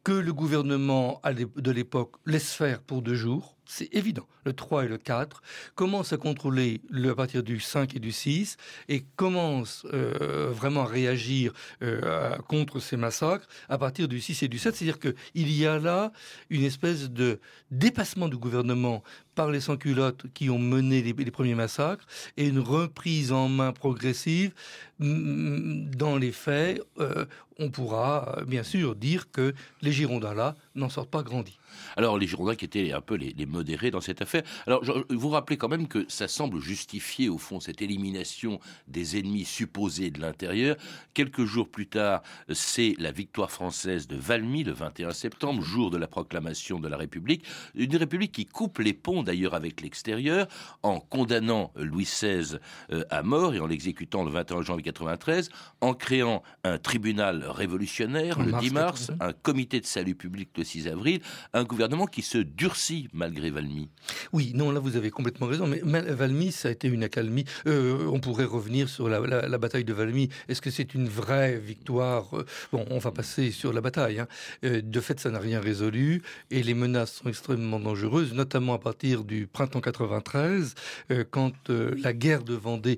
que 0.04 0.14
le 0.14 0.34
gouvernement 0.34 1.22
de 1.26 1.72
l'époque 1.72 2.16
laisse 2.26 2.54
faire 2.54 2.82
pour 2.82 3.02
deux 3.02 3.16
jours. 3.16 3.57
C'est 3.68 3.94
évident. 3.94 4.26
Le 4.46 4.54
3 4.54 4.86
et 4.86 4.88
le 4.88 4.98
4 4.98 5.42
commence 5.76 6.14
à 6.14 6.18
contrôler 6.18 6.80
le, 6.90 7.12
à 7.12 7.16
partir 7.16 7.44
du 7.44 7.60
5 7.60 7.96
et 7.96 8.00
du 8.00 8.14
6 8.14 8.56
et 8.88 9.04
commence 9.18 9.86
euh, 9.94 10.50
vraiment 10.52 10.84
à 10.84 10.86
réagir 10.86 11.52
euh, 11.82 12.38
contre 12.48 12.80
ces 12.80 12.96
massacres 12.96 13.46
à 13.68 13.78
partir 13.78 14.08
du 14.08 14.22
6 14.22 14.44
et 14.44 14.48
du 14.48 14.58
7. 14.58 14.74
C'est-à-dire 14.74 15.00
qu'il 15.00 15.52
y 15.52 15.66
a 15.66 15.80
là 15.80 16.14
une 16.50 16.64
espèce 16.64 17.12
de 17.12 17.40
dépassement 17.70 18.30
du 18.30 18.38
gouvernement 18.38 19.04
par 19.36 19.52
les 19.52 19.60
sans-culottes 19.60 20.26
qui 20.34 20.50
ont 20.50 20.60
mené 20.60 21.02
les, 21.02 21.14
premiers 21.32 21.54
massacres 21.54 22.06
et 22.38 22.48
une 22.48 22.60
reprise 22.60 23.32
en 23.32 23.50
main 23.50 23.74
progressive. 23.74 24.54
Dans 25.00 26.18
les 26.18 26.32
faits, 26.32 26.82
euh, 27.00 27.26
on 27.60 27.70
pourra 27.70 28.40
bien 28.48 28.64
sûr 28.64 28.96
dire 28.96 29.30
que 29.32 29.54
les 29.82 29.92
Girondins 29.92 30.34
là 30.34 30.56
n'en 30.78 30.90
sortent 30.90 31.10
pas 31.10 31.24
grandis. 31.24 31.58
Alors, 31.96 32.18
les 32.18 32.28
Girondins 32.28 32.56
qui 32.56 32.66
étaient 32.66 32.94
un 32.94 33.02
peu 33.02 33.16
les, 33.16 33.34
les 33.34 33.46
modérés 33.46 33.92
dans 33.92 34.02
cette 34.02 34.22
affaire. 34.22 34.44
Alors, 34.66 34.84
je, 34.84 34.92
vous 35.10 35.30
rappelez 35.30 35.58
quand 35.58 35.68
même 35.68 35.88
que 35.88 36.06
ça 36.08 36.28
semble 36.28 36.60
justifier, 36.60 37.30
au 37.30 37.38
fond, 37.38 37.60
cette 37.60 37.82
élimination 37.82 38.60
des 38.88 39.18
ennemis 39.18 39.46
supposés 39.46 40.12
de 40.12 40.22
l'intérieur. 40.22 40.76
Quelques 41.14 41.46
jours 41.46 41.70
plus 41.70 41.88
tard, 41.88 42.22
c'est 42.52 42.96
la 43.00 43.12
victoire 43.12 43.52
française 43.52 44.08
de 44.08 44.16
Valmy, 44.16 44.64
le 44.64 44.74
21 44.74 45.12
septembre, 45.12 45.62
jour 45.62 45.92
de 45.92 45.98
la 45.98 46.08
proclamation 46.08 46.80
de 46.80 46.88
la 46.88 46.98
République. 46.98 47.44
Une 47.76 47.96
République 47.96 48.32
qui 48.32 48.46
coupe 48.46 48.80
les 48.80 48.94
ponts, 48.94 49.24
d'ailleurs, 49.24 49.54
avec 49.54 49.82
l'extérieur, 49.82 50.48
en 50.84 51.00
condamnant 51.00 51.72
Louis 51.76 52.06
XVI 52.06 52.58
euh, 52.92 53.04
à 53.10 53.24
mort 53.24 53.54
et 53.54 53.60
en 53.60 53.68
l'exécutant 53.68 54.24
le 54.24 54.32
21 54.32 54.62
janvier 54.62 54.84
93, 54.84 55.50
en 55.82 55.94
créant 55.94 56.44
un 56.64 56.78
tribunal 56.78 57.44
révolutionnaire 57.46 58.40
En 58.40 58.44
le 58.44 58.52
mars 58.52 58.64
10 58.64 58.72
mars, 58.72 59.08
80. 59.08 59.26
un 59.26 59.34
comité 59.34 59.80
de 59.80 59.86
salut 59.86 60.16
public 60.16 60.50
le 60.58 60.64
6 60.68 60.88
avril, 60.88 61.20
un 61.54 61.64
gouvernement 61.64 62.06
qui 62.06 62.22
se 62.22 62.38
durcit 62.38 63.08
malgré 63.14 63.50
Valmy. 63.50 63.90
Oui, 64.34 64.52
non, 64.54 64.72
là 64.72 64.80
vous 64.80 64.96
avez 64.96 65.10
complètement 65.10 65.48
raison. 65.48 65.66
Mais 65.68 66.02
Valmy, 66.02 66.52
ça 66.52 66.68
a 66.68 66.72
été 66.72 66.88
une 66.88 67.04
accalmie. 67.04 67.46
Euh, 67.66 68.06
on 68.08 68.20
pourrait 68.20 68.46
revenir 68.46 68.90
sur 68.90 69.10
la, 69.10 69.20
la- 69.22 69.48
la 69.48 69.58
bataille 69.58 69.84
de 69.86 69.94
Valmy. 69.94 70.30
Est-ce 70.48 70.62
que 70.62 70.70
c'est 70.70 70.94
une 70.94 71.08
vraie 71.08 71.58
victoire? 71.58 72.38
Euh, 72.38 72.46
Bon, 72.72 72.86
on 72.90 73.00
va 73.00 73.12
passer 73.12 73.52
sur 73.52 73.74
la 73.74 73.82
bataille. 73.82 74.20
hein. 74.20 74.28
Euh, 74.64 74.82
de 74.82 75.00
fait, 75.00 75.20
ça 75.20 75.30
n'a 75.32 75.40
rien 75.40 75.60
résolu 75.60 76.22
et 76.52 76.62
les 76.64 76.74
menaces 76.74 77.14
sont 77.14 77.30
extrêmement 77.30 77.80
dangereuses, 77.80 78.34
notamment 78.34 78.74
à 78.74 78.80
partir 78.80 79.24
du 79.24 79.48
printemps 79.48 79.82
93, 79.82 80.76
euh, 81.12 81.24
quand 81.30 81.54
euh, 81.70 81.96
la 82.02 82.14
guerre 82.14 82.44
de 82.44 82.54
Vendée. 82.56 82.98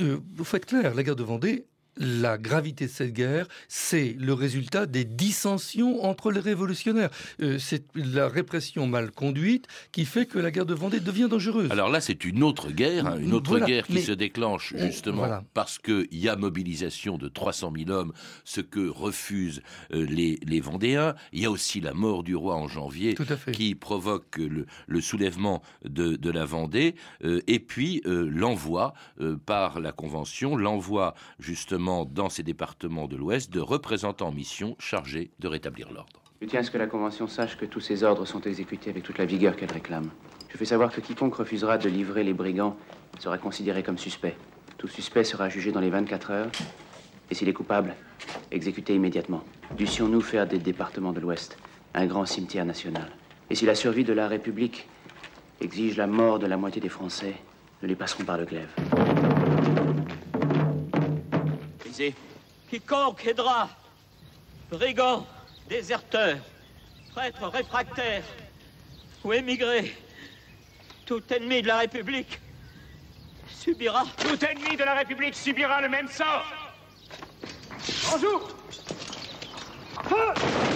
Euh, 0.00 0.18
vous 0.36 0.44
faites 0.44 0.66
clair, 0.66 0.94
la 0.94 1.02
guerre 1.02 1.16
de 1.16 1.22
Vendée. 1.22 1.64
La 1.98 2.38
gravité 2.38 2.86
de 2.86 2.90
cette 2.90 3.12
guerre, 3.12 3.46
c'est 3.66 4.14
le 4.18 4.32
résultat 4.32 4.86
des 4.86 5.04
dissensions 5.04 6.04
entre 6.04 6.30
les 6.30 6.40
révolutionnaires. 6.40 7.10
Euh, 7.42 7.58
c'est 7.58 7.84
la 7.94 8.28
répression 8.28 8.86
mal 8.86 9.10
conduite 9.10 9.66
qui 9.92 10.04
fait 10.04 10.26
que 10.26 10.38
la 10.38 10.50
guerre 10.50 10.66
de 10.66 10.74
Vendée 10.74 11.00
devient 11.00 11.28
dangereuse. 11.28 11.70
Alors 11.70 11.88
là, 11.90 12.00
c'est 12.00 12.24
une 12.24 12.42
autre 12.42 12.70
guerre, 12.70 13.06
hein, 13.06 13.18
une 13.20 13.32
autre 13.32 13.50
Voilà, 13.50 13.66
guerre 13.66 13.86
qui 13.86 13.94
mais- 13.94 14.02
se 14.02 14.12
déclenche 14.12 14.74
justement 14.76 15.18
voilà. 15.18 15.42
parce 15.54 15.78
qu'il 15.78 16.06
y 16.12 16.28
a 16.28 16.36
mobilisation 16.36 17.18
de 17.18 17.28
300 17.28 17.72
000 17.76 17.90
hommes, 17.90 18.12
ce 18.44 18.60
que 18.60 18.88
refusent 18.88 19.62
euh, 19.92 20.06
les, 20.08 20.38
les 20.46 20.60
Vendéens. 20.60 21.14
Il 21.32 21.40
y 21.40 21.46
a 21.46 21.50
aussi 21.50 21.80
la 21.80 21.94
mort 21.94 22.22
du 22.22 22.36
roi 22.36 22.54
en 22.54 22.68
janvier 22.68 23.16
qui 23.52 23.74
provoque 23.74 24.36
le, 24.36 24.66
le 24.86 25.00
soulèvement 25.00 25.62
de, 25.84 26.16
de 26.16 26.30
la 26.30 26.44
Vendée, 26.44 26.94
euh, 27.24 27.40
et 27.46 27.58
puis 27.58 28.02
l'envoi 28.04 28.94
par 29.46 29.80
la 29.80 29.92
Convention, 29.92 30.56
l'envoi 30.56 31.14
justement 31.40 31.87
dans 31.88 32.28
ces 32.28 32.42
départements 32.42 33.08
de 33.08 33.16
l'Ouest 33.16 33.50
de 33.50 33.60
représentants 33.60 34.28
en 34.28 34.32
mission 34.32 34.76
chargés 34.78 35.30
de 35.38 35.48
rétablir 35.48 35.90
l'ordre. 35.90 36.22
Je 36.40 36.46
tiens 36.46 36.60
à 36.60 36.62
ce 36.62 36.70
que 36.70 36.78
la 36.78 36.86
Convention 36.86 37.26
sache 37.26 37.56
que 37.56 37.64
tous 37.64 37.80
ces 37.80 38.04
ordres 38.04 38.26
sont 38.26 38.42
exécutés 38.42 38.90
avec 38.90 39.02
toute 39.02 39.18
la 39.18 39.24
vigueur 39.24 39.56
qu'elle 39.56 39.72
réclame. 39.72 40.10
Je 40.50 40.56
fais 40.56 40.66
savoir 40.66 40.92
que 40.92 41.00
quiconque 41.00 41.34
refusera 41.34 41.78
de 41.78 41.88
livrer 41.88 42.24
les 42.24 42.34
brigands 42.34 42.76
sera 43.18 43.38
considéré 43.38 43.82
comme 43.82 43.98
suspect. 43.98 44.36
Tout 44.76 44.86
suspect 44.86 45.24
sera 45.24 45.48
jugé 45.48 45.72
dans 45.72 45.80
les 45.80 45.90
24 45.90 46.30
heures, 46.30 46.50
et 47.30 47.34
s'il 47.34 47.48
est 47.48 47.54
coupable, 47.54 47.94
exécuté 48.50 48.94
immédiatement. 48.94 49.42
Dussions-nous 49.76 50.20
faire 50.20 50.46
des 50.46 50.58
départements 50.58 51.12
de 51.12 51.20
l'Ouest 51.20 51.58
un 51.94 52.06
grand 52.06 52.26
cimetière 52.26 52.66
national? 52.66 53.08
Et 53.50 53.54
si 53.54 53.64
la 53.64 53.74
survie 53.74 54.04
de 54.04 54.12
la 54.12 54.28
République 54.28 54.86
exige 55.60 55.96
la 55.96 56.06
mort 56.06 56.38
de 56.38 56.46
la 56.46 56.56
moitié 56.56 56.82
des 56.82 56.90
Français, 56.90 57.34
nous 57.82 57.88
les 57.88 57.96
passerons 57.96 58.24
par 58.24 58.36
le 58.36 58.44
glaive. 58.44 59.37
Quiconque 62.70 63.26
aidera, 63.26 63.68
brigands, 64.70 65.26
déserteurs, 65.68 66.38
prêtres 67.12 67.48
réfractaires 67.48 68.24
ou 69.24 69.32
émigrés, 69.32 69.96
tout 71.06 71.22
ennemi 71.32 71.62
de 71.62 71.68
la 71.68 71.78
République 71.78 72.38
subira. 73.48 74.04
Tout 74.18 74.44
ennemi 74.44 74.76
de 74.76 74.84
la 74.84 74.94
République 74.94 75.34
subira 75.34 75.80
le 75.80 75.88
même 75.88 76.08
sort. 76.08 76.46
Bonjour. 78.10 78.48
Adieu 79.96 80.67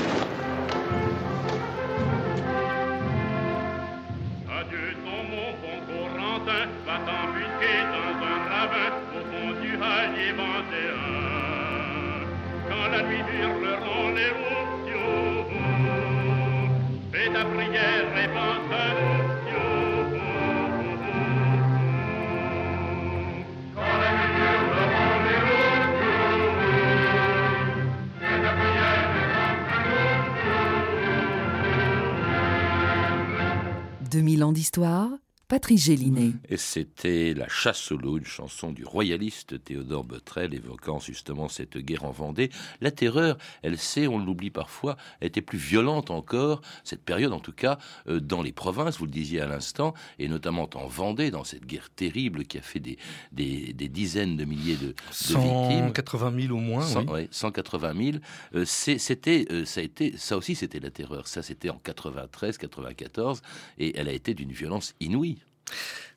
nous. 34.43 34.49
2000 34.49 34.49
ans 34.49 34.53
d'histoire, 34.53 35.09
Patrice 35.53 35.85
Gélinet. 35.85 36.33
Et 36.49 36.57
c'était 36.57 37.35
La 37.35 37.47
chasse 37.47 37.93
au 37.93 37.99
loup, 37.99 38.17
une 38.17 38.25
chanson 38.25 38.73
du 38.73 38.87
royaliste 38.87 39.63
Théodore 39.63 40.03
Botrel 40.03 40.55
évoquant 40.55 40.99
justement 40.99 41.51
cette 41.51 41.77
guerre 41.77 42.05
en 42.05 42.11
Vendée. 42.11 42.49
La 42.81 42.91
terreur, 42.91 43.37
elle 43.61 43.77
sait, 43.77 44.07
on 44.07 44.17
l'oublie 44.17 44.49
parfois, 44.49 44.97
était 45.21 45.43
plus 45.43 45.59
violente 45.59 46.11
encore, 46.11 46.63
cette 46.85 47.03
période 47.03 47.35
en 47.35 47.39
tout 47.39 47.53
cas, 47.53 47.77
euh, 48.09 48.19
dans 48.19 48.41
les 48.41 48.53
provinces, 48.53 48.97
vous 48.97 49.05
le 49.05 49.11
disiez 49.11 49.43
à 49.43 49.47
l'instant, 49.47 49.93
et 50.19 50.27
notamment 50.27 50.71
en 50.73 50.87
Vendée, 50.87 51.31
dans 51.31 51.45
cette 51.45 51.67
guerre 51.67 51.91
terrible 51.91 52.47
qui 52.47 52.57
a 52.57 52.63
fait 52.63 52.81
des, 52.81 52.97
des, 53.33 53.75
des 53.75 53.89
dizaines 53.91 54.39
de 54.39 54.47
milliers 54.47 54.77
de, 54.77 54.87
de 54.87 55.39
victimes. 55.39 55.89
180 55.89 56.41
000 56.47 56.57
au 56.57 56.61
moins, 56.61 56.81
100, 56.81 57.01
oui. 57.01 57.07
ouais, 57.13 57.29
180 57.31 57.95
000. 58.13 58.17
Euh, 58.55 58.65
c'était, 58.65 59.45
euh, 59.51 59.67
ça 59.67 59.83
a 59.83 59.85
été, 59.85 60.17
ça 60.17 60.39
aussi, 60.39 60.55
c'était 60.55 60.81
la 60.81 60.91
terreur. 60.91 61.29
Ça, 61.29 61.43
c'était 61.43 61.69
en 61.69 61.77
93, 61.77 62.57
94, 62.57 63.43
et 63.77 63.99
elle 63.99 64.09
a 64.09 64.13
été 64.13 64.33
d'une 64.33 64.53
violence 64.53 64.95
inouïe. 64.99 65.42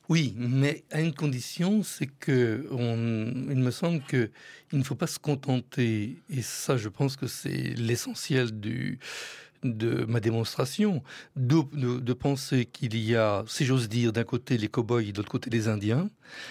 Oui, 0.08 0.34
mais 0.36 0.84
à 0.92 1.00
une 1.00 1.14
condition, 1.14 1.82
c'est 1.82 2.06
que 2.06 2.64
il 2.70 3.56
me 3.58 3.70
semble 3.72 4.02
que 4.02 4.30
il 4.72 4.78
ne 4.78 4.84
faut 4.84 4.94
pas 4.94 5.08
se 5.08 5.18
contenter, 5.18 6.18
et 6.30 6.42
ça, 6.42 6.76
je 6.76 6.88
pense 6.88 7.16
que 7.16 7.26
c'est 7.26 7.74
l'essentiel 7.76 8.50
de 8.60 10.04
ma 10.04 10.20
démonstration, 10.20 11.02
de 11.34 12.12
penser 12.12 12.66
qu'il 12.66 12.96
y 12.96 13.16
a, 13.16 13.42
si 13.48 13.64
j'ose 13.64 13.88
dire, 13.88 14.12
d'un 14.12 14.22
côté 14.22 14.58
les 14.58 14.68
cow-boys 14.68 15.02
et 15.02 15.10
de 15.10 15.16
l'autre 15.16 15.30
côté 15.30 15.50
les 15.50 15.66
Indiens, 15.66 16.08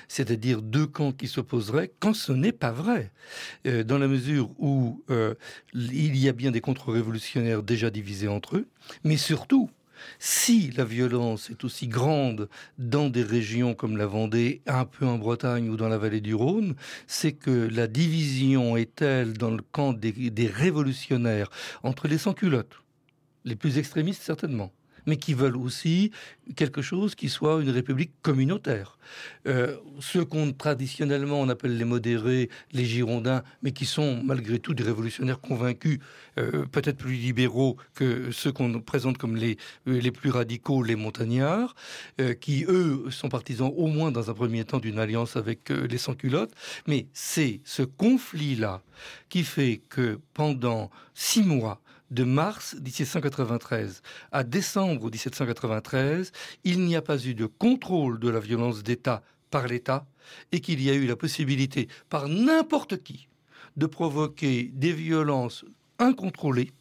c'est-à-dire 0.09 0.61
deux 0.61 0.87
camps 0.87 1.13
qui 1.13 1.29
s'opposeraient, 1.29 1.93
quand 2.01 2.13
ce 2.13 2.33
n'est 2.33 2.51
pas 2.51 2.71
vrai, 2.71 3.13
Euh, 3.67 3.83
dans 3.83 3.97
la 3.97 4.07
mesure 4.07 4.49
où 4.59 5.01
euh, 5.09 5.33
il 5.73 6.17
y 6.17 6.27
a 6.27 6.33
bien 6.33 6.51
des 6.51 6.61
contre-révolutionnaires 6.61 7.63
déjà 7.63 7.89
divisés 7.89 8.27
entre 8.27 8.57
eux, 8.57 8.67
mais 9.05 9.17
surtout, 9.17 9.69
si 10.19 10.71
la 10.71 10.85
violence 10.85 11.49
est 11.49 11.63
aussi 11.63 11.87
grande 11.87 12.49
dans 12.77 13.09
des 13.09 13.23
régions 13.23 13.73
comme 13.73 13.97
la 13.97 14.05
Vendée, 14.05 14.61
un 14.67 14.85
peu 14.85 15.05
en 15.05 15.17
Bretagne 15.17 15.69
ou 15.69 15.77
dans 15.77 15.89
la 15.89 15.97
vallée 15.97 16.21
du 16.21 16.35
Rhône, 16.35 16.75
c'est 17.07 17.33
que 17.33 17.69
la 17.71 17.87
division 17.87 18.77
est 18.77 18.95
telle 18.95 19.33
dans 19.33 19.51
le 19.51 19.61
camp 19.71 19.93
des, 19.93 20.13
révolutionnaires 20.47 21.49
entre 21.83 22.07
les 22.07 22.17
sans-culottes, 22.17 22.81
les 23.43 23.55
plus 23.55 23.77
extrémistes 23.77 24.21
certainement, 24.21 24.71
mais 25.05 25.17
qui 25.17 25.33
veulent 25.33 25.57
aussi 25.57 26.11
quelque 26.55 26.81
chose 26.81 27.15
qui 27.15 27.29
soit 27.29 27.61
une 27.61 27.69
république 27.69 28.11
communautaire. 28.21 28.97
Euh, 29.47 29.77
ceux 29.99 30.25
qu'on 30.25 30.51
traditionnellement 30.51 31.39
on 31.39 31.49
appelle 31.49 31.77
les 31.77 31.85
modérés, 31.85 32.49
les 32.71 32.85
girondins, 32.85 33.43
mais 33.61 33.71
qui 33.71 33.85
sont 33.85 34.21
malgré 34.23 34.59
tout 34.59 34.73
des 34.73 34.83
révolutionnaires 34.83 35.39
convaincus, 35.39 35.99
euh, 36.37 36.65
peut-être 36.65 36.97
plus 36.97 37.15
libéraux 37.15 37.77
que 37.93 38.31
ceux 38.31 38.51
qu'on 38.51 38.79
présente 38.81 39.17
comme 39.17 39.35
les, 39.35 39.57
euh, 39.87 39.99
les 39.99 40.11
plus 40.11 40.29
radicaux, 40.29 40.83
les 40.83 40.95
montagnards, 40.95 41.75
qui 42.41 42.65
eux 42.67 43.05
sont 43.09 43.29
partisans 43.29 43.71
au 43.75 43.87
moins 43.87 44.11
dans 44.11 44.29
un 44.29 44.33
premier 44.33 44.63
temps 44.65 44.79
d'une 44.79 44.99
alliance 44.99 45.35
avec 45.35 45.69
les 45.69 45.97
sans-culottes. 45.97 46.53
Mais 46.87 47.07
c'est 47.13 47.61
ce 47.63 47.83
conflit-là 47.83 48.81
qui 49.29 49.43
fait 49.43 49.81
que 49.89 50.19
pendant 50.33 50.89
six 51.13 51.43
mois, 51.43 51.81
de 52.11 52.23
mars 52.23 52.75
1793 52.81 54.01
à 54.31 54.43
décembre 54.43 55.09
1793, 55.09 56.31
il 56.63 56.81
n'y 56.81 56.95
a 56.95 57.01
pas 57.01 57.23
eu 57.25 57.33
de 57.33 57.45
contrôle 57.45 58.19
de 58.19 58.29
la 58.29 58.39
violence 58.39 58.83
d'État 58.83 59.23
par 59.49 59.67
l'État 59.67 60.05
et 60.51 60.59
qu'il 60.59 60.81
y 60.81 60.89
a 60.89 60.93
eu 60.93 61.05
la 61.05 61.15
possibilité 61.15 61.87
par 62.09 62.27
n'importe 62.27 63.01
qui 63.03 63.27
de 63.77 63.85
provoquer 63.85 64.71
des 64.73 64.93
violences 64.93 65.65
incontrôlées 65.99 66.71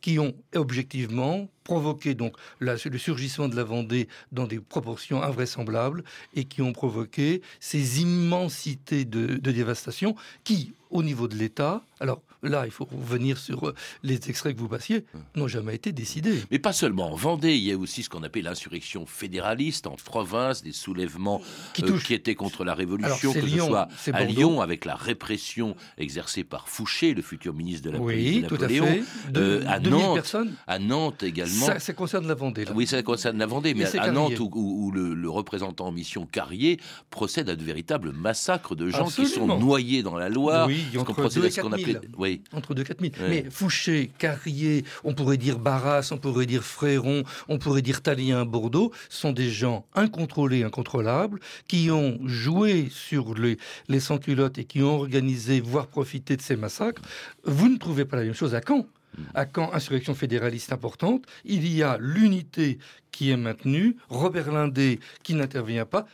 qui 0.00 0.18
ont 0.18 0.34
objectivement 0.54 1.48
provoqué 1.64 2.16
le 2.58 2.98
surgissement 2.98 3.48
de 3.48 3.56
la 3.56 3.64
Vendée 3.64 4.08
dans 4.32 4.46
des 4.46 4.58
proportions 4.58 5.22
invraisemblables 5.22 6.02
et 6.34 6.44
qui 6.44 6.62
ont 6.62 6.72
provoqué 6.72 7.42
ces 7.60 8.00
immensités 8.00 9.04
de, 9.04 9.36
de 9.36 9.50
dévastation 9.52 10.16
qui, 10.42 10.72
au 10.90 11.02
niveau 11.02 11.28
de 11.28 11.36
l'État, 11.36 11.84
alors 12.00 12.20
là, 12.42 12.64
il 12.64 12.70
faut 12.70 12.86
revenir 12.90 13.38
sur 13.38 13.68
euh, 13.68 13.74
les 14.02 14.16
extraits 14.30 14.54
que 14.54 14.60
vous 14.60 14.68
passiez, 14.68 15.04
n'ont 15.36 15.48
jamais 15.48 15.74
été 15.74 15.92
décidés. 15.92 16.42
Mais 16.50 16.58
pas 16.58 16.72
seulement 16.72 17.12
en 17.12 17.16
Vendée, 17.16 17.54
il 17.56 17.62
y 17.64 17.72
a 17.72 17.76
aussi 17.76 18.02
ce 18.02 18.08
qu'on 18.08 18.22
appelle 18.22 18.44
l'insurrection 18.44 19.04
fédéraliste 19.06 19.86
en 19.86 19.96
province, 19.96 20.62
des 20.62 20.72
soulèvements 20.72 21.40
Qui 21.74 21.84
euh, 21.84 21.98
qui 21.98 22.14
étaient 22.14 22.34
contre 22.34 22.64
la 22.64 22.74
Révolution, 22.74 23.30
Alors, 23.30 23.34
que 23.34 23.46
Lyon, 23.46 23.64
ce 23.64 23.70
soit 23.70 23.88
à. 24.14 24.24
Lyon 24.24 24.60
avec 24.60 24.84
la 24.84 24.94
répression 24.94 25.76
exercée 25.98 26.44
par 26.44 26.68
Fouché, 26.68 27.14
le 27.14 27.22
futur 27.22 27.52
ministre 27.54 27.86
de 27.86 27.90
la 27.90 27.98
police 27.98 28.36
Oui, 28.36 28.42
de 28.42 28.48
tout 28.48 28.54
à 28.62 28.68
fait. 28.68 29.02
De- 29.30 29.40
euh, 29.40 29.64
à 29.68 29.78
2000 29.80 29.98
Nantes, 30.00 30.14
personnes. 30.14 30.54
à 30.66 30.78
Nantes 30.78 31.22
également. 31.22 31.66
Ça, 31.66 31.78
ça 31.78 31.92
concerne 31.92 32.26
la 32.26 32.34
Vendée. 32.34 32.64
Là. 32.64 32.72
Oui, 32.74 32.86
ça 32.86 33.02
concerne 33.02 33.38
la 33.38 33.46
Vendée, 33.46 33.74
mais 33.74 33.84
à. 33.98 34.10
Nantes, 34.10 34.38
où, 34.40 34.50
où- 34.54 34.86
où 34.86 34.90
le, 34.92 35.14
le 35.14 35.30
représentant 35.30 35.86
en 35.88 35.92
mission 35.92 36.26
Carrier 36.26 36.78
procède 37.10 37.48
à 37.50 37.56
de 37.56 37.62
véritables 37.64 38.12
massacres 38.12 38.74
de 38.74 38.88
gens 38.88 39.06
qui 39.08 39.26
sont 39.26 39.46
noyés 39.58 40.02
dans 40.02 40.16
la 40.16 40.28
Loire. 40.28 40.66
Oui, 40.68 40.84
ce 40.92 40.98
qu'on 40.98 41.12
procède 41.14 41.42
2 41.42 41.48
à 41.48 41.50
ce 41.50 41.60
qu'on 41.60 41.70
4 41.70 41.78
000. 41.84 41.96
appelait- 41.98 42.08
Oui. 42.18 42.29
Entre 42.52 42.74
2 42.74 42.82
et 42.82 42.84
4 42.84 43.00
000. 43.00 43.12
Ouais. 43.20 43.28
Mais 43.28 43.50
Fouché, 43.50 44.10
Carrier, 44.18 44.84
on 45.04 45.14
pourrait 45.14 45.36
dire 45.36 45.58
Barras, 45.58 46.10
on 46.12 46.18
pourrait 46.18 46.46
dire 46.46 46.62
Fréron, 46.62 47.24
on 47.48 47.58
pourrait 47.58 47.82
dire 47.82 48.02
Talien, 48.02 48.44
Bordeaux, 48.44 48.92
sont 49.08 49.32
des 49.32 49.50
gens 49.50 49.86
incontrôlés, 49.94 50.62
incontrôlables, 50.62 51.40
qui 51.68 51.90
ont 51.90 52.18
joué 52.26 52.88
sur 52.90 53.34
les, 53.34 53.58
les 53.88 54.00
sans-culottes 54.00 54.58
et 54.58 54.64
qui 54.64 54.82
ont 54.82 54.96
organisé, 54.96 55.60
voire 55.60 55.86
profité 55.86 56.36
de 56.36 56.42
ces 56.42 56.56
massacres. 56.56 57.02
Vous 57.44 57.68
ne 57.68 57.78
trouvez 57.78 58.04
pas 58.04 58.16
la 58.16 58.24
même 58.24 58.34
chose 58.34 58.54
à 58.54 58.60
Caen. 58.66 58.86
À 59.34 59.44
Caen, 59.44 59.70
insurrection 59.72 60.14
fédéraliste 60.14 60.72
importante, 60.72 61.24
il 61.44 61.66
y 61.66 61.82
a 61.82 61.98
l'unité 62.00 62.78
qui 63.10 63.30
est 63.30 63.36
maintenue, 63.36 63.96
Robert 64.08 64.52
Lindé 64.52 65.00
qui 65.22 65.34
n'intervient 65.34 65.86
pas. 65.86 66.06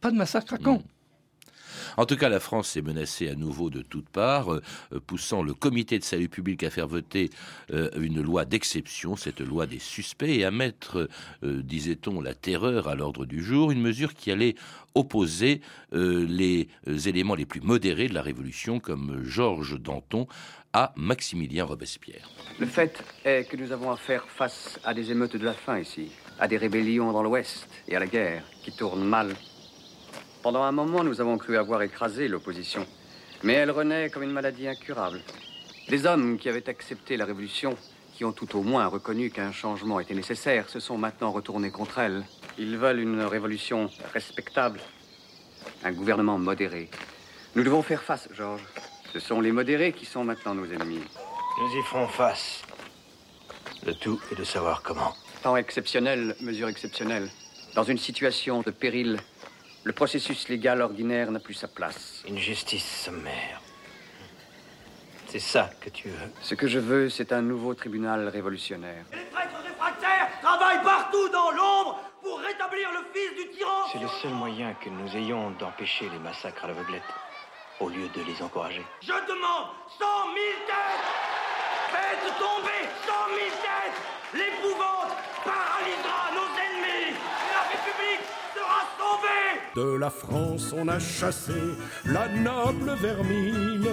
Pas 0.00 0.10
de 0.10 0.16
massacre 0.16 0.54
à 0.54 0.58
Caen. 0.62 0.82
En 1.96 2.06
tout 2.06 2.16
cas, 2.16 2.28
la 2.28 2.40
France 2.40 2.76
est 2.76 2.82
menacée 2.82 3.28
à 3.28 3.34
nouveau 3.34 3.70
de 3.70 3.82
toutes 3.82 4.08
parts, 4.08 4.54
euh, 4.54 4.60
poussant 5.06 5.42
le 5.42 5.54
comité 5.54 5.98
de 5.98 6.04
salut 6.04 6.28
public 6.28 6.62
à 6.62 6.70
faire 6.70 6.86
voter 6.86 7.30
euh, 7.72 7.90
une 7.96 8.22
loi 8.22 8.44
d'exception, 8.44 9.16
cette 9.16 9.40
loi 9.40 9.66
des 9.66 9.78
suspects, 9.78 10.28
et 10.28 10.44
à 10.44 10.50
mettre, 10.50 11.08
euh, 11.42 11.62
disait-on, 11.62 12.20
la 12.20 12.34
terreur 12.34 12.88
à 12.88 12.94
l'ordre 12.94 13.26
du 13.26 13.42
jour, 13.42 13.70
une 13.70 13.80
mesure 13.80 14.14
qui 14.14 14.30
allait 14.30 14.54
opposer 14.94 15.62
les 15.92 16.68
éléments 17.06 17.34
les 17.34 17.46
plus 17.46 17.62
modérés 17.62 18.08
de 18.08 18.14
la 18.14 18.20
Révolution, 18.20 18.78
comme 18.78 19.22
Georges 19.24 19.80
Danton, 19.80 20.26
à 20.72 20.92
Maximilien 20.96 21.64
Robespierre. 21.64 22.28
Le 22.58 22.66
fait 22.66 23.02
est 23.24 23.48
que 23.48 23.56
nous 23.56 23.72
avons 23.72 23.90
affaire 23.90 24.24
face 24.28 24.78
à 24.84 24.94
des 24.94 25.10
émeutes 25.10 25.36
de 25.36 25.44
la 25.44 25.54
faim 25.54 25.78
ici, 25.78 26.10
à 26.38 26.48
des 26.48 26.56
rébellions 26.56 27.12
dans 27.12 27.22
l'Ouest 27.22 27.68
et 27.88 27.96
à 27.96 28.00
la 28.00 28.06
guerre 28.06 28.44
qui 28.62 28.72
tournent 28.72 29.04
mal. 29.04 29.34
Pendant 30.42 30.64
un 30.64 30.72
moment, 30.72 31.04
nous 31.04 31.20
avons 31.20 31.38
cru 31.38 31.56
avoir 31.56 31.82
écrasé 31.82 32.26
l'opposition, 32.26 32.84
mais 33.44 33.52
elle 33.52 33.70
renaît 33.70 34.10
comme 34.10 34.24
une 34.24 34.32
maladie 34.32 34.66
incurable. 34.66 35.20
Les 35.88 36.04
hommes 36.04 36.36
qui 36.36 36.48
avaient 36.48 36.68
accepté 36.68 37.16
la 37.16 37.24
révolution, 37.24 37.76
qui 38.12 38.24
ont 38.24 38.32
tout 38.32 38.58
au 38.58 38.62
moins 38.62 38.88
reconnu 38.88 39.30
qu'un 39.30 39.52
changement 39.52 40.00
était 40.00 40.14
nécessaire, 40.14 40.68
se 40.68 40.80
sont 40.80 40.98
maintenant 40.98 41.30
retournés 41.30 41.70
contre 41.70 42.00
elle. 42.00 42.24
Ils 42.58 42.76
veulent 42.76 42.98
une 42.98 43.22
révolution 43.22 43.88
respectable, 44.12 44.80
un 45.84 45.92
gouvernement 45.92 46.38
modéré. 46.38 46.90
Nous 47.54 47.62
devons 47.62 47.82
faire 47.82 48.02
face, 48.02 48.28
Georges. 48.32 48.66
Ce 49.12 49.20
sont 49.20 49.40
les 49.40 49.52
modérés 49.52 49.92
qui 49.92 50.06
sont 50.06 50.24
maintenant 50.24 50.56
nos 50.56 50.66
ennemis. 50.66 51.04
Nous 51.60 51.78
y 51.78 51.82
ferons 51.84 52.08
face. 52.08 52.62
Le 53.86 53.94
tout 53.94 54.20
est 54.32 54.36
de 54.36 54.44
savoir 54.44 54.82
comment. 54.82 55.14
Temps 55.44 55.56
exceptionnel, 55.56 56.34
mesure 56.40 56.68
exceptionnelle. 56.68 57.30
Dans 57.76 57.84
une 57.84 57.98
situation 57.98 58.62
de 58.62 58.70
péril, 58.72 59.18
le 59.84 59.92
processus 59.92 60.48
légal 60.48 60.80
ordinaire 60.80 61.30
n'a 61.30 61.40
plus 61.40 61.54
sa 61.54 61.68
place. 61.68 62.22
Une 62.28 62.38
justice 62.38 62.84
sommaire. 63.04 63.60
C'est 65.26 65.40
ça 65.40 65.70
que 65.80 65.88
tu 65.88 66.08
veux. 66.08 66.30
Ce 66.42 66.54
que 66.54 66.68
je 66.68 66.78
veux, 66.78 67.08
c'est 67.08 67.32
un 67.32 67.42
nouveau 67.42 67.74
tribunal 67.74 68.28
révolutionnaire. 68.28 69.04
les 69.12 69.24
traîtres 69.26 69.62
réfractaires 69.64 70.28
travaillent 70.42 70.82
partout 70.82 71.28
dans 71.30 71.50
l'ombre 71.50 72.00
pour 72.22 72.38
rétablir 72.40 72.90
le 72.92 73.00
fils 73.12 73.42
du 73.42 73.50
tyran 73.56 73.88
C'est 73.92 73.98
le 73.98 74.08
seul 74.08 74.32
moyen 74.32 74.74
que 74.74 74.90
nous 74.90 75.16
ayons 75.16 75.50
d'empêcher 75.52 76.08
les 76.10 76.18
massacres 76.18 76.64
à 76.64 76.68
l'aveuglette, 76.68 77.02
au 77.80 77.88
lieu 77.88 78.08
de 78.08 78.22
les 78.22 78.42
encourager. 78.42 78.84
Je 79.00 79.08
demande 79.08 79.68
100 79.98 80.04
000 80.04 80.36
têtes 80.66 81.06
Faites 81.90 82.38
tomber 82.38 82.82
100 83.06 83.12
000 83.34 83.50
têtes 83.64 83.98
L'épouvante 84.34 85.16
paralysera 85.44 86.30
nos 86.36 86.48
ennemis 86.60 87.16
De 89.74 89.96
la 89.96 90.10
France, 90.10 90.74
on 90.76 90.86
a 90.88 90.98
chassé 90.98 91.52
la 92.04 92.28
noble 92.28 92.92
vermine. 93.00 93.88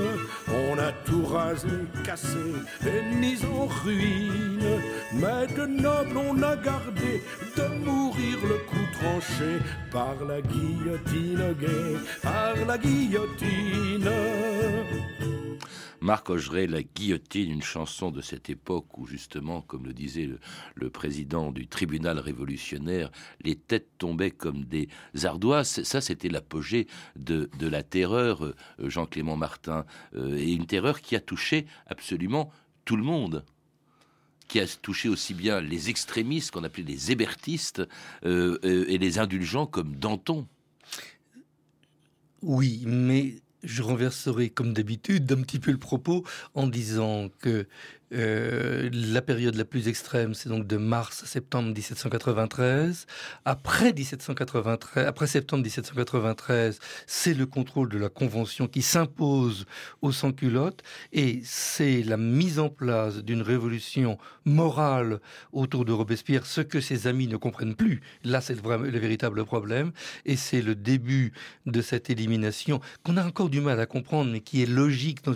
On 0.49 0.77
a 0.77 0.91
tout 1.05 1.25
rasé, 1.25 1.69
cassé 2.03 2.53
et 2.85 3.15
mis 3.15 3.37
en 3.45 3.65
ruine. 3.65 4.81
Mais 5.13 5.47
de 5.55 5.65
noble, 5.65 6.17
on 6.17 6.43
a 6.43 6.57
gardé 6.57 7.23
de 7.55 7.85
mourir 7.85 8.37
le 8.43 8.57
coup 8.67 8.87
tranché 8.99 9.59
par 9.89 10.15
la 10.27 10.41
guillotine 10.41 11.55
gay, 11.61 11.97
par 12.21 12.55
la 12.67 12.77
guillotine. 12.77 14.11
Marc 16.01 16.29
Augeret, 16.29 16.67
La 16.67 16.83
guillotine, 16.83 17.51
une 17.51 17.61
chanson 17.61 18.11
de 18.11 18.21
cette 18.21 18.49
époque 18.49 18.97
où 18.97 19.05
justement, 19.05 19.61
comme 19.61 19.85
le 19.85 19.93
disait 19.93 20.29
le, 20.75 20.89
président 20.89 21.51
du 21.51 21.67
tribunal 21.67 22.19
révolutionnaire, 22.19 23.11
les 23.41 23.55
têtes 23.55 23.89
tombaient 23.97 24.31
comme 24.31 24.65
des 24.65 24.89
ardoises. 25.23 25.83
Ça, 25.83 26.01
c'était 26.01 26.29
l'apogée 26.29 26.87
de, 27.15 27.49
la 27.61 27.83
terreur, 27.83 28.43
euh, 28.43 28.55
Jean-Clément 28.79 29.37
Martin, 29.37 29.85
euh, 30.15 30.37
et 30.37 30.51
une 30.51 30.65
terreur 30.65 31.01
qui 31.01 31.15
a 31.15 31.19
touché 31.19 31.67
absolument 31.87 32.51
tout 32.85 32.95
le 32.95 33.03
monde 33.03 33.43
qui 34.47 34.59
a 34.59 34.65
touché 34.65 35.09
aussi 35.09 35.35
bien 35.35 35.61
les 35.61 35.91
extrémistes 35.91 36.49
qu'on 36.49 36.63
appelait 36.63 36.83
les 36.83 37.11
hébertistes 37.11 37.83
euh, 38.25 38.57
et 38.63 38.97
les 38.97 39.19
indulgents 39.19 39.67
comme 39.67 39.95
Danton. 39.95 40.47
Oui, 42.41 42.83
mais 42.85 43.35
je 43.63 43.81
renverserai 43.81 44.49
comme 44.49 44.73
d'habitude 44.73 45.31
un 45.31 45.41
petit 45.41 45.59
peu 45.59 45.71
le 45.71 45.77
propos 45.77 46.23
en 46.53 46.67
disant 46.67 47.29
que 47.39 47.67
euh, 48.11 48.89
la 48.91 49.21
période 49.21 49.55
la 49.55 49.65
plus 49.65 49.87
extrême, 49.87 50.33
c'est 50.33 50.49
donc 50.49 50.65
de 50.65 50.77
mars 50.77 51.23
à 51.23 51.27
septembre 51.27 51.69
1793. 51.69 53.05
Après 53.45 53.93
1793, 53.93 55.05
après 55.05 55.27
septembre 55.27 55.63
1793, 55.63 56.79
c'est 57.05 57.33
le 57.33 57.45
contrôle 57.45 57.89
de 57.89 57.97
la 57.97 58.09
Convention 58.09 58.67
qui 58.67 58.81
s'impose 58.81 59.65
aux 60.01 60.11
sans-culottes 60.11 60.81
et 61.13 61.41
c'est 61.43 62.01
la 62.01 62.17
mise 62.17 62.59
en 62.59 62.69
place 62.69 63.17
d'une 63.17 63.43
révolution 63.43 64.17
morale 64.45 65.19
autour 65.53 65.85
de 65.85 65.91
Robespierre, 65.91 66.45
ce 66.45 66.61
que 66.61 66.81
ses 66.81 67.05
amis 67.05 67.27
ne 67.27 67.37
comprennent 67.37 67.75
plus. 67.75 68.01
Là, 68.23 68.41
c'est 68.41 68.55
le, 68.55 68.99
véritable 68.99 69.45
problème 69.45 69.91
et 70.25 70.35
c'est 70.35 70.61
le 70.61 70.73
début 70.73 71.31
de 71.67 71.81
cette 71.81 72.09
élimination 72.09 72.81
qu'on 73.03 73.17
a 73.17 73.25
encore 73.25 73.49
du 73.49 73.61
mal 73.61 73.79
à 73.79 73.85
comprendre, 73.85 74.31
mais 74.31 74.41
qui 74.41 74.63
est 74.63 74.69
logique 74.69 75.23
dans 75.23 75.35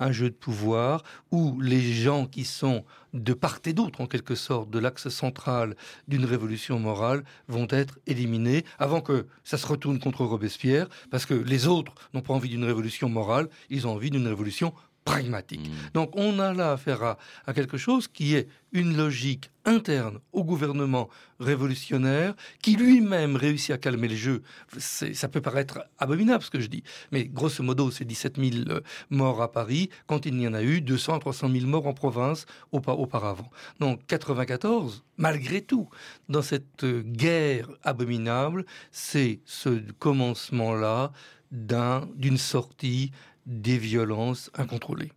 un 0.00 0.12
jeu 0.12 0.30
de 0.30 0.34
pouvoir 0.34 1.04
où 1.30 1.60
les 1.60 1.83
gens 1.92 2.26
qui 2.26 2.44
sont 2.44 2.84
de 3.12 3.32
part 3.32 3.58
et 3.64 3.72
d'autre, 3.72 4.00
en 4.00 4.06
quelque 4.06 4.34
sorte, 4.34 4.70
de 4.70 4.78
l'axe 4.78 5.08
central 5.08 5.76
d'une 6.08 6.24
révolution 6.24 6.78
morale 6.78 7.24
vont 7.48 7.66
être 7.70 7.98
éliminés 8.06 8.64
avant 8.78 9.00
que 9.00 9.26
ça 9.44 9.58
se 9.58 9.66
retourne 9.66 9.98
contre 9.98 10.24
Robespierre, 10.24 10.88
parce 11.10 11.26
que 11.26 11.34
les 11.34 11.66
autres 11.66 11.94
n'ont 12.12 12.22
pas 12.22 12.34
envie 12.34 12.48
d'une 12.48 12.64
révolution 12.64 13.08
morale, 13.08 13.48
ils 13.70 13.86
ont 13.86 13.92
envie 13.92 14.10
d'une 14.10 14.26
révolution 14.26 14.72
pragmatique. 15.04 15.70
Donc 15.92 16.10
on 16.16 16.38
a 16.38 16.52
là 16.54 16.72
affaire 16.72 17.02
à, 17.02 17.18
à 17.46 17.52
quelque 17.52 17.76
chose 17.76 18.08
qui 18.08 18.34
est 18.34 18.48
une 18.72 18.96
logique 18.96 19.50
interne 19.66 20.18
au 20.32 20.42
gouvernement 20.44 21.08
révolutionnaire 21.40 22.34
qui 22.62 22.76
lui-même 22.76 23.36
réussit 23.36 23.70
à 23.70 23.78
calmer 23.78 24.08
le 24.08 24.16
jeu. 24.16 24.42
Ça 24.78 25.28
peut 25.28 25.40
paraître 25.40 25.80
abominable 25.98 26.42
ce 26.42 26.50
que 26.50 26.60
je 26.60 26.66
dis, 26.68 26.82
mais 27.12 27.24
grosso 27.26 27.62
modo 27.62 27.90
c'est 27.90 28.04
17 28.04 28.36
000 28.38 28.68
euh, 28.70 28.80
morts 29.10 29.40
à 29.42 29.52
Paris 29.52 29.90
quand 30.06 30.26
il 30.26 30.34
n'y 30.36 30.48
en 30.48 30.54
a 30.54 30.62
eu 30.62 30.80
200 30.80 31.14
à 31.16 31.18
300 31.20 31.50
000 31.50 31.66
morts 31.66 31.86
en 31.86 31.94
province 31.94 32.46
aupa- 32.72 32.96
auparavant. 32.98 33.50
Donc 33.80 34.06
94, 34.06 35.04
malgré 35.18 35.60
tout, 35.62 35.88
dans 36.28 36.42
cette 36.42 36.82
euh, 36.84 37.02
guerre 37.04 37.68
abominable, 37.82 38.64
c'est 38.90 39.40
ce 39.44 39.80
commencement-là 39.98 41.12
d'un- 41.52 42.08
d'une 42.16 42.38
sortie 42.38 43.12
des 43.46 43.78
violences 43.78 44.50
incontrôlées. 44.54 45.12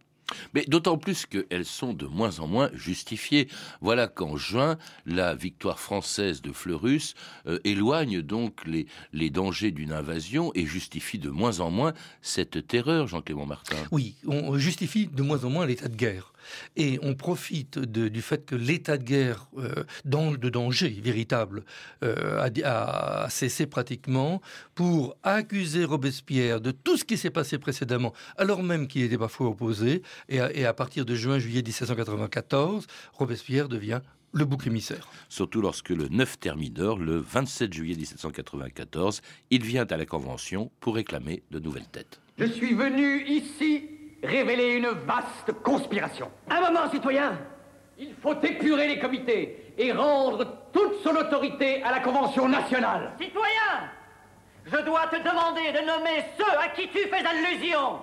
Mais 0.53 0.65
d'autant 0.67 0.97
plus 0.97 1.25
qu'elles 1.25 1.65
sont 1.65 1.93
de 1.93 2.05
moins 2.05 2.39
en 2.39 2.47
moins 2.47 2.69
justifiées. 2.73 3.47
Voilà 3.81 4.07
qu'en 4.07 4.35
juin, 4.35 4.77
la 5.05 5.35
victoire 5.35 5.79
française 5.79 6.41
de 6.41 6.51
Fleurus 6.51 7.15
euh, 7.47 7.59
éloigne 7.63 8.21
donc 8.21 8.65
les, 8.65 8.87
les 9.13 9.29
dangers 9.29 9.71
d'une 9.71 9.93
invasion 9.93 10.51
et 10.53 10.65
justifie 10.65 11.19
de 11.19 11.29
moins 11.29 11.59
en 11.61 11.71
moins 11.71 11.93
cette 12.21 12.67
terreur, 12.67 13.07
Jean-Clément 13.07 13.45
Martin. 13.45 13.77
Oui, 13.91 14.15
on 14.25 14.57
justifie 14.57 15.07
de 15.07 15.23
moins 15.23 15.45
en 15.45 15.49
moins 15.49 15.65
l'état 15.65 15.87
de 15.87 15.95
guerre. 15.95 16.33
Et 16.75 16.99
on 17.01 17.13
profite 17.15 17.79
de- 17.79 18.07
du 18.07 18.21
fait 18.21 18.45
que 18.45 18.55
l'état 18.55 18.97
de 18.97 19.03
guerre, 19.03 19.47
euh, 19.57 19.83
dans, 20.05 20.31
de 20.31 20.49
danger 20.49 20.89
véritable, 21.03 21.63
euh, 22.03 22.47
a, 22.63 23.27
cessé 23.29 23.65
pratiquement 23.67 24.41
pour 24.75 25.15
accuser 25.23 25.83
Robespierre 25.85 26.61
de 26.61 26.71
tout 26.71 26.97
ce 26.97 27.03
qui 27.05 27.17
s'est 27.17 27.29
passé 27.29 27.57
précédemment, 27.57 28.13
alors 28.37 28.63
même 28.63 28.87
qu'il 28.87 29.03
était 29.03 29.17
parfois 29.17 29.47
opposé. 29.47 30.01
Et 30.29 30.39
à, 30.39 30.51
et 30.55 30.65
à 30.65 30.73
partir 30.73 31.05
de 31.05 31.15
juin-juillet 31.15 31.61
1794, 31.63 32.87
Robespierre 33.13 33.69
devient 33.69 34.01
le 34.33 34.45
bouc 34.45 34.67
émissaire. 34.67 35.07
Surtout 35.29 35.61
lorsque 35.61 35.89
le 35.89 36.09
9 36.09 36.39
Thermidor, 36.39 36.99
le 36.99 37.17
27 37.17 37.73
juillet 37.73 37.95
1794, 37.95 39.21
il 39.49 39.63
vient 39.63 39.85
à 39.85 39.97
la 39.97 40.05
Convention 40.05 40.69
pour 40.79 40.95
réclamer 40.95 41.43
de 41.51 41.59
nouvelles 41.59 41.87
têtes. 41.87 42.19
Je 42.37 42.45
suis 42.45 42.73
venu 42.75 43.25
ici 43.27 43.83
révéler 44.23 44.75
une 44.75 44.89
vaste 44.89 45.51
conspiration. 45.63 46.31
Un 46.49 46.61
moment, 46.61 46.89
citoyen. 46.91 47.37
Il 47.97 48.13
faut 48.21 48.39
épurer 48.41 48.87
les 48.87 48.99
comités 48.99 49.73
et 49.77 49.91
rendre 49.91 50.45
toute 50.71 51.01
son 51.03 51.15
autorité 51.15 51.81
à 51.83 51.91
la 51.91 51.99
Convention 51.99 52.47
nationale. 52.47 53.13
Citoyen, 53.19 53.89
je 54.65 54.77
dois 54.77 55.07
te 55.07 55.17
demander 55.17 55.71
de 55.71 55.85
nommer 55.85 56.23
ceux 56.37 56.59
à 56.59 56.67
qui 56.69 56.87
tu 56.89 56.99
fais 57.07 57.25
allusion. 57.25 57.99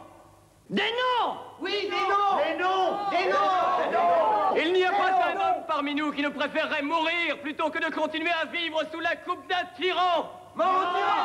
Des 0.71 0.83
noms. 0.83 1.37
Oui, 1.61 1.73
des 1.83 1.91
noms. 1.91 2.39
Des 2.39 2.63
noms 2.63 3.11
Des 3.11 3.31
noms. 3.31 4.57
Il 4.57 4.73
n'y 4.73 4.85
a 4.85 4.91
pas 4.91 5.11
un 5.31 5.35
homme 5.37 5.63
parmi 5.69 5.95
nous 5.95 6.11
qui 6.13 6.23
ne 6.23 6.31
préférerait 6.31 6.83
mourir 6.83 7.39
plutôt 7.43 7.69
que 7.71 7.79
de 7.79 7.95
continuer 7.95 8.31
à 8.43 8.47
vivre 8.47 8.81
sous 8.91 9.01
la 9.01 9.15
coupe 9.17 9.47
d'un 9.49 9.65
tyran. 9.77 10.31
Mort 10.55 10.67
au 10.67 10.97
tyran. 10.97 11.21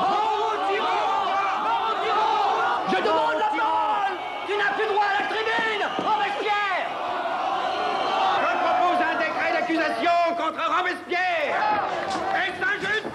Mort 0.00 0.52
au 0.52 0.72
tyran. 0.72 0.86
Mort 1.62 1.90
au 1.90 2.04
tyran. 2.04 2.32
Je 2.88 2.96
demande 3.04 3.38
la 3.38 3.50
parole 3.56 4.16
Tu 4.46 4.56
n'as 4.56 4.72
plus 4.74 4.86
droit 4.92 5.04
à 5.04 5.22
la 5.22 5.28
tribune 5.28 5.84
Robespierre 5.98 6.88
Je 8.40 8.50
propose 8.64 8.98
un 9.00 9.18
décret 9.18 9.52
d'accusation 9.52 10.10
contre 10.82 10.90
Robespierre. 10.90 11.88
Est-ce 12.34 12.62
injuste 12.62 13.06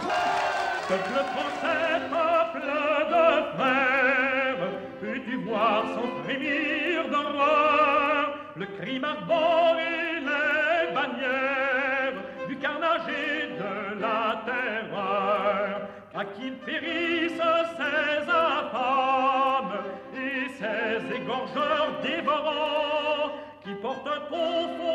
Peuple 0.87 1.19
français, 1.35 2.01
peuple 2.09 2.65
de 2.65 3.57
frères, 3.57 4.69
peux-tu 5.01 5.35
voir 5.37 5.83
sans 5.93 6.23
frémir 6.23 7.09
d'horreur. 7.09 8.37
Le 8.55 8.65
crime 8.79 9.03
ardent 9.03 9.77
et 9.79 10.19
les 10.21 10.93
bannières 10.93 12.47
du 12.47 12.55
carnage 12.57 13.01
et 13.09 13.47
de 13.59 14.01
la 14.01 14.41
terreur. 14.45 15.81
Qu'à 16.13 16.25
qui 16.25 16.51
périssent 16.51 17.33
ces 17.77 18.29
infâmes 18.29 19.83
et 20.15 20.49
ces 20.57 21.15
égorgeurs 21.15 22.01
dévorants 22.01 23.31
qui 23.63 23.73
portent 23.75 24.07
au 24.07 24.77
fond 24.77 24.86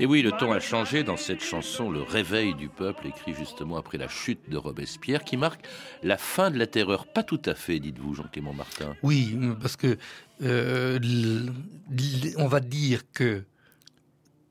Et 0.00 0.06
oui, 0.06 0.22
le 0.22 0.30
ton 0.30 0.52
a 0.52 0.60
changé 0.60 1.02
dans 1.02 1.16
cette 1.16 1.42
chanson, 1.42 1.90
Le 1.90 2.02
réveil 2.02 2.54
du 2.54 2.68
peuple, 2.68 3.08
écrit 3.08 3.34
justement 3.34 3.76
après 3.76 3.98
la 3.98 4.06
chute 4.06 4.48
de 4.48 4.56
Robespierre, 4.56 5.24
qui 5.24 5.36
marque 5.36 5.66
la 6.04 6.16
fin 6.16 6.52
de 6.52 6.58
la 6.58 6.68
terreur. 6.68 7.06
Pas 7.06 7.24
tout 7.24 7.40
à 7.44 7.56
fait, 7.56 7.80
dites-vous, 7.80 8.14
Jean-Clément 8.14 8.52
Martin. 8.52 8.94
Oui, 9.02 9.36
parce 9.60 9.76
que 9.76 9.98
euh, 10.42 11.00
on 12.36 12.46
va 12.46 12.60
dire 12.60 13.02
que 13.12 13.42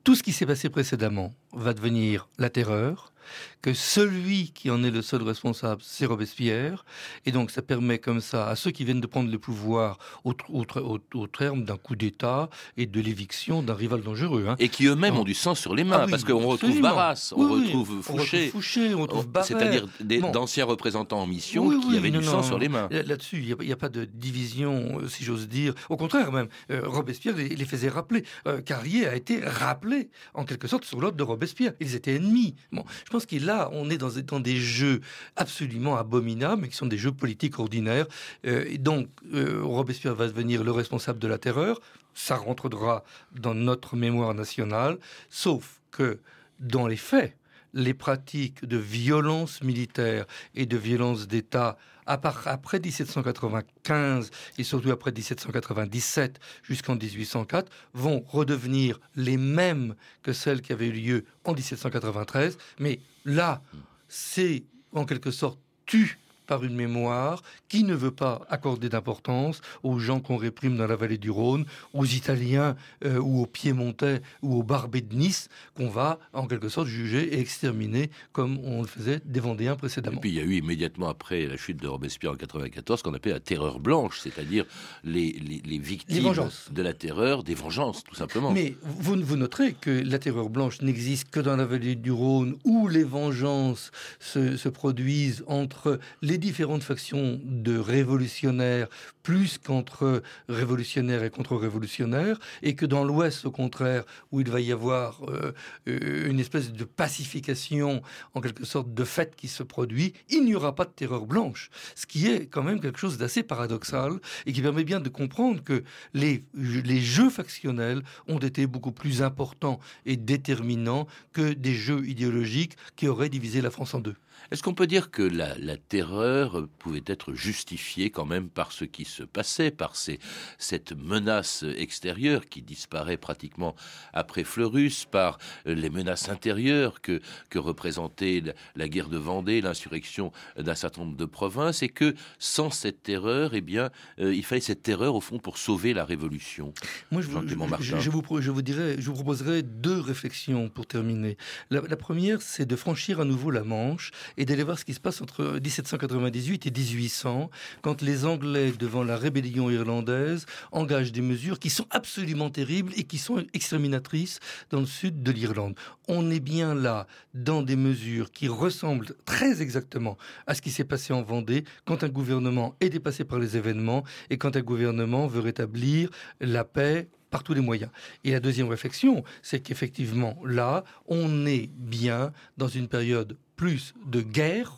tout 0.04 0.14
ce 0.14 0.22
qui 0.22 0.32
s'est 0.32 0.44
passé 0.44 0.68
précédemment 0.68 1.32
va 1.54 1.72
devenir 1.72 2.28
la 2.38 2.50
terreur, 2.50 3.14
que 3.62 3.74
celui 3.74 4.52
qui 4.52 4.70
en 4.70 4.82
est 4.84 4.90
le 4.90 5.02
seul 5.02 5.22
responsable, 5.22 5.82
c'est 5.84 6.06
Robespierre. 6.06 6.84
Et 7.26 7.32
donc 7.32 7.50
ça 7.50 7.62
permet 7.62 7.98
comme 7.98 8.20
ça 8.20 8.48
à 8.48 8.56
ceux 8.56 8.70
qui 8.70 8.84
viennent 8.84 9.00
de 9.00 9.06
prendre 9.06 9.30
le 9.30 9.38
pouvoir 9.38 9.98
au, 10.24 10.34
au, 10.50 11.26
terme 11.26 11.64
d'un 11.64 11.76
coup 11.76 11.96
d'État 11.96 12.48
et 12.76 12.86
de 12.86 13.00
l'éviction 13.00 13.62
d'un 13.62 13.74
rival 13.74 14.02
dangereux. 14.02 14.46
Hein. 14.48 14.56
Et 14.58 14.68
qui 14.68 14.86
eux-mêmes 14.86 15.16
ont 15.16 15.24
du 15.24 15.34
sang 15.34 15.54
sur 15.54 15.74
les 15.74 15.84
mains, 15.84 16.02
ah 16.04 16.06
parce 16.08 16.24
qu'on 16.24 16.46
retrouve 16.46 16.80
Barras, 16.80 17.32
on, 17.36 17.48
retrouve 17.48 18.02
Fouché, 18.02 18.94
on 18.94 19.02
retrouve 19.02 19.26
oh, 19.34 19.40
C'est-à-dire 19.42 19.86
d'anciens 20.32 20.64
représentants 20.64 21.20
en 21.20 21.26
mission 21.26 21.80
qui 21.80 21.96
avaient 21.96 22.10
du 22.10 22.22
sang 22.22 22.42
sur 22.42 22.58
les 22.58 22.68
mains. 22.68 22.88
Là-dessus, 22.90 23.42
il 23.42 23.66
n'y 23.66 23.72
a, 23.72 23.76
pas 23.76 23.88
de 23.88 24.04
division, 24.04 24.98
euh, 25.00 25.08
si 25.08 25.24
j'ose 25.24 25.48
dire. 25.48 25.74
Au 25.88 25.96
contraire, 25.96 26.32
même, 26.32 26.48
euh, 26.70 26.82
Robespierre 26.84 27.36
les, 27.36 27.48
les, 27.48 27.64
faisait 27.64 27.88
rappeler. 27.88 28.24
Euh, 28.46 28.60
Carrier 28.60 29.06
a 29.06 29.14
été 29.14 29.40
rappelé, 29.40 30.10
en 30.34 30.44
quelque 30.44 30.66
sorte, 30.66 30.84
sur 30.84 31.00
l'ordre 31.00 31.16
de 31.16 31.22
Robespierre. 31.22 31.72
Ils 31.80 31.94
étaient 31.94 32.16
ennemis. 32.16 32.56
Bon, 32.72 32.84
je 33.04 33.10
pense 33.10 33.26
qu'il 33.26 33.47
là, 33.48 33.68
on 33.72 33.90
est 33.90 33.98
dans, 33.98 34.40
des 34.40 34.56
jeux 34.56 35.00
absolument 35.36 35.96
abominables, 35.96 36.62
mais 36.62 36.68
qui 36.68 36.76
sont 36.76 36.86
des 36.86 36.98
jeux 36.98 37.12
politiques 37.12 37.58
ordinaires. 37.58 38.06
et 38.44 38.78
donc, 38.78 39.08
Robespierre 39.32 40.14
va 40.14 40.26
devenir 40.28 40.62
le 40.62 40.70
responsable 40.70 41.18
de 41.18 41.26
la 41.28 41.38
terreur. 41.38 41.80
Ça 42.14 42.36
rentrera 42.36 43.04
dans 43.32 43.54
notre 43.54 43.96
mémoire 43.96 44.34
nationale, 44.34 44.98
sauf 45.30 45.80
que 45.90 46.18
dans 46.60 46.86
les 46.86 46.96
faits, 46.96 47.37
les 47.74 47.94
pratiques 47.94 48.64
de 48.64 48.76
violence 48.76 49.62
militaire 49.62 50.26
et 50.54 50.66
de 50.66 50.76
violence 50.76 51.26
d'État 51.28 51.76
après 52.06 52.80
1795 52.80 54.30
et 54.56 54.64
surtout 54.64 54.90
après 54.90 55.12
1797 55.12 56.40
jusqu'en 56.62 56.96
1804 56.96 57.70
vont 57.92 58.24
redevenir 58.26 58.98
les 59.14 59.36
mêmes 59.36 59.94
que 60.22 60.32
celles 60.32 60.62
qui 60.62 60.72
avaient 60.72 60.88
eu 60.88 60.92
lieu 60.92 61.24
en 61.44 61.52
1793. 61.52 62.56
Mais 62.78 63.00
là, 63.24 63.62
c'est 64.08 64.64
en 64.92 65.04
quelque 65.04 65.30
sorte 65.30 65.58
tu 65.84 66.18
par 66.48 66.64
une 66.64 66.74
mémoire 66.74 67.42
qui 67.68 67.84
ne 67.84 67.94
veut 67.94 68.10
pas 68.10 68.40
accorder 68.48 68.88
d'importance 68.88 69.60
aux 69.84 70.00
gens 70.00 70.18
qu'on 70.18 70.36
réprime 70.36 70.76
dans 70.76 70.86
la 70.86 70.96
vallée 70.96 71.18
du 71.18 71.30
Rhône, 71.30 71.66
aux 71.92 72.06
Italiens 72.06 72.74
euh, 73.04 73.18
ou 73.18 73.42
aux 73.42 73.46
Piémontais 73.46 74.22
ou 74.42 74.58
aux 74.58 74.62
Barbés 74.64 75.02
de 75.02 75.14
Nice, 75.14 75.48
qu'on 75.76 75.88
va 75.88 76.18
en 76.32 76.46
quelque 76.46 76.68
sorte 76.68 76.88
juger 76.88 77.34
et 77.34 77.38
exterminer 77.38 78.10
comme 78.32 78.58
on 78.64 78.80
le 78.80 78.88
faisait 78.88 79.20
des 79.24 79.40
Vendéens 79.40 79.76
précédemment. 79.76 80.16
Et 80.16 80.20
puis 80.20 80.30
il 80.30 80.36
y 80.36 80.40
a 80.40 80.44
eu 80.44 80.56
immédiatement 80.56 81.08
après 81.08 81.46
la 81.46 81.56
chute 81.56 81.80
de 81.80 81.86
Robespierre 81.86 82.32
en 82.32 82.36
94 82.36 82.98
ce 82.98 83.04
qu'on 83.04 83.14
appelle 83.14 83.34
la 83.34 83.40
terreur 83.40 83.78
blanche, 83.78 84.20
c'est-à-dire 84.20 84.64
les, 85.04 85.32
les, 85.64 85.78
victimes 85.78 86.32
de 86.70 86.82
la 86.82 86.94
terreur, 86.94 87.44
des 87.44 87.54
vengeances 87.54 88.02
tout 88.02 88.14
simplement. 88.14 88.50
Mais 88.50 88.74
vous, 88.82 89.16
vous 89.20 89.36
noterez 89.36 89.74
que 89.74 89.90
la 89.90 90.18
terreur 90.18 90.48
blanche 90.48 90.80
n'existe 90.80 91.30
que 91.30 91.40
dans 91.40 91.56
la 91.56 91.66
vallée 91.66 91.94
du 91.94 92.10
Rhône 92.10 92.56
où 92.64 92.88
les 92.88 93.04
vengeances 93.04 93.90
se, 94.18 94.56
se 94.56 94.68
produisent 94.70 95.44
entre 95.46 96.00
les 96.22 96.37
différentes 96.38 96.82
factions 96.82 97.40
de 97.44 97.78
révolutionnaires 97.78 98.88
plus 99.22 99.58
qu'entre 99.58 100.22
révolutionnaires 100.48 101.22
et 101.22 101.28
contre-révolutionnaires, 101.28 102.38
et 102.62 102.74
que 102.74 102.86
dans 102.86 103.04
l'Ouest, 103.04 103.44
au 103.44 103.50
contraire, 103.50 104.04
où 104.32 104.40
il 104.40 104.50
va 104.50 104.60
y 104.60 104.72
avoir 104.72 105.20
euh, 105.28 105.52
une 105.86 106.40
espèce 106.40 106.72
de 106.72 106.84
pacification, 106.84 108.00
en 108.34 108.40
quelque 108.40 108.64
sorte, 108.64 108.94
de 108.94 109.04
fait 109.04 109.36
qui 109.36 109.48
se 109.48 109.62
produit, 109.62 110.14
il 110.30 110.46
n'y 110.46 110.54
aura 110.54 110.74
pas 110.74 110.86
de 110.86 110.90
terreur 110.90 111.26
blanche. 111.26 111.68
Ce 111.94 112.06
qui 112.06 112.26
est 112.28 112.46
quand 112.46 112.62
même 112.62 112.80
quelque 112.80 112.98
chose 112.98 113.18
d'assez 113.18 113.42
paradoxal 113.42 114.12
et 114.46 114.52
qui 114.54 114.62
permet 114.62 114.84
bien 114.84 115.00
de 115.00 115.10
comprendre 115.10 115.62
que 115.62 115.84
les, 116.14 116.44
les 116.54 117.00
jeux 117.00 117.28
factionnels 117.30 118.02
ont 118.28 118.38
été 118.38 118.66
beaucoup 118.66 118.92
plus 118.92 119.20
importants 119.20 119.78
et 120.06 120.16
déterminants 120.16 121.06
que 121.32 121.52
des 121.52 121.74
jeux 121.74 122.06
idéologiques 122.08 122.76
qui 122.96 123.08
auraient 123.08 123.28
divisé 123.28 123.60
la 123.60 123.70
France 123.70 123.92
en 123.92 124.00
deux. 124.00 124.16
Est-ce 124.50 124.62
qu'on 124.62 124.74
peut 124.74 124.86
dire 124.86 125.10
que 125.10 125.22
la, 125.22 125.76
terreur 125.76 126.66
pouvait 126.78 127.02
être 127.06 127.34
justifiée 127.34 128.10
quand 128.10 128.24
même 128.24 128.48
par 128.48 128.72
ce 128.72 128.84
qui 128.84 129.04
se 129.04 129.22
passait, 129.22 129.70
par 129.70 129.94
cette 129.96 130.92
menace 130.92 131.64
extérieure 131.76 132.46
qui 132.46 132.62
disparaît 132.62 133.16
pratiquement 133.16 133.74
après 134.12 134.44
Fleurus, 134.44 135.04
par 135.04 135.38
les 135.66 135.90
menaces 135.90 136.28
intérieures 136.28 137.00
que, 137.00 137.20
que 137.50 137.58
représentait 137.58 138.42
la, 138.74 138.88
guerre 138.88 139.08
de 139.08 139.18
Vendée, 139.18 139.60
l'insurrection 139.60 140.32
d'un 140.56 140.74
certain 140.74 141.02
nombre 141.02 141.16
de 141.16 141.24
provinces, 141.24 141.82
et 141.82 141.88
que 141.88 142.14
sans 142.38 142.70
cette 142.70 143.02
terreur, 143.02 143.54
eh 143.54 143.60
bien, 143.60 143.90
euh, 144.20 144.34
il 144.34 144.44
fallait 144.44 144.60
cette 144.60 144.82
terreur 144.82 145.14
au 145.14 145.20
fond 145.20 145.38
pour 145.38 145.58
sauver 145.58 145.92
la 145.92 146.04
révolution? 146.04 146.72
Moi, 147.10 147.22
je, 147.22 147.28
je, 147.28 148.10
vous, 148.10 148.22
je 148.40 148.50
vous 148.50 148.62
dirais, 148.62 148.96
je 148.98 149.06
vous 149.06 149.14
proposerai 149.14 149.62
deux 149.62 150.00
réflexions 150.00 150.68
pour 150.68 150.86
terminer. 150.86 151.36
La, 151.70 151.80
la 151.82 151.96
première, 151.96 152.42
c'est 152.42 152.66
de 152.66 152.76
franchir 152.76 153.20
à 153.20 153.24
nouveau 153.24 153.50
la 153.50 153.64
Manche 153.64 154.10
et 154.36 154.44
d'aller 154.44 154.62
voir 154.62 154.78
ce 154.78 154.84
qui 154.84 154.94
se 154.94 155.00
passe 155.00 155.20
entre 155.20 155.58
1798 155.62 156.66
et 156.66 156.70
1800, 156.70 157.50
quand 157.82 158.02
les 158.02 158.24
Anglais, 158.24 158.72
devant 158.78 159.02
la 159.02 159.16
rébellion 159.16 159.70
irlandaise, 159.70 160.46
engagent 160.72 161.12
des 161.12 161.22
mesures 161.22 161.58
qui 161.58 161.70
sont 161.70 161.86
absolument 161.90 162.50
terribles 162.50 162.92
et 162.96 163.04
qui 163.04 163.18
sont 163.18 163.44
exterminatrices 163.54 164.40
dans 164.70 164.80
le 164.80 164.86
sud 164.86 165.22
de 165.22 165.30
l'Irlande. 165.32 165.74
On 166.08 166.30
est 166.30 166.40
bien 166.40 166.74
là 166.74 167.06
dans 167.34 167.62
des 167.62 167.76
mesures 167.76 168.30
qui 168.30 168.48
ressemblent 168.48 169.14
très 169.24 169.62
exactement 169.62 170.16
à 170.46 170.54
ce 170.54 170.62
qui 170.62 170.70
s'est 170.70 170.84
passé 170.84 171.12
en 171.12 171.22
Vendée 171.22 171.64
quand 171.84 172.04
un 172.04 172.08
gouvernement 172.08 172.74
est 172.80 172.88
dépassé 172.88 173.24
par 173.24 173.38
les 173.38 173.56
événements 173.56 174.04
et 174.30 174.38
quand 174.38 174.56
un 174.56 174.60
gouvernement 174.60 175.26
veut 175.26 175.40
rétablir 175.40 176.10
la 176.40 176.64
paix 176.64 177.08
par 177.30 177.42
tous 177.42 177.54
les 177.54 177.60
moyens. 177.60 177.90
Et 178.24 178.30
la 178.30 178.40
deuxième 178.40 178.68
réflexion, 178.68 179.24
c'est 179.42 179.60
qu'effectivement, 179.60 180.38
là, 180.44 180.84
on 181.06 181.46
est 181.46 181.70
bien 181.74 182.32
dans 182.56 182.68
une 182.68 182.88
période 182.88 183.36
plus 183.56 183.94
de 184.06 184.20
guerre 184.20 184.76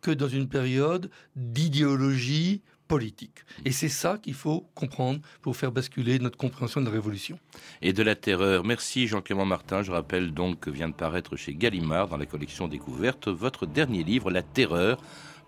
que 0.00 0.10
dans 0.10 0.28
une 0.28 0.48
période 0.48 1.10
d'idéologie 1.36 2.62
politique. 2.88 3.38
Et 3.64 3.72
c'est 3.72 3.88
ça 3.88 4.18
qu'il 4.18 4.34
faut 4.34 4.68
comprendre 4.74 5.20
pour 5.40 5.56
faire 5.56 5.72
basculer 5.72 6.18
notre 6.18 6.36
compréhension 6.36 6.80
de 6.82 6.86
la 6.86 6.92
Révolution. 6.92 7.38
Et 7.80 7.94
de 7.94 8.02
la 8.02 8.14
terreur. 8.14 8.64
Merci 8.64 9.06
Jean-Clément 9.06 9.46
Martin. 9.46 9.82
Je 9.82 9.90
rappelle 9.90 10.34
donc 10.34 10.60
que 10.60 10.70
vient 10.70 10.90
de 10.90 10.94
paraître 10.94 11.36
chez 11.36 11.54
Gallimard, 11.54 12.08
dans 12.08 12.18
la 12.18 12.26
collection 12.26 12.68
Découverte, 12.68 13.28
votre 13.28 13.64
dernier 13.64 14.04
livre, 14.04 14.30
La 14.30 14.42
terreur, 14.42 15.00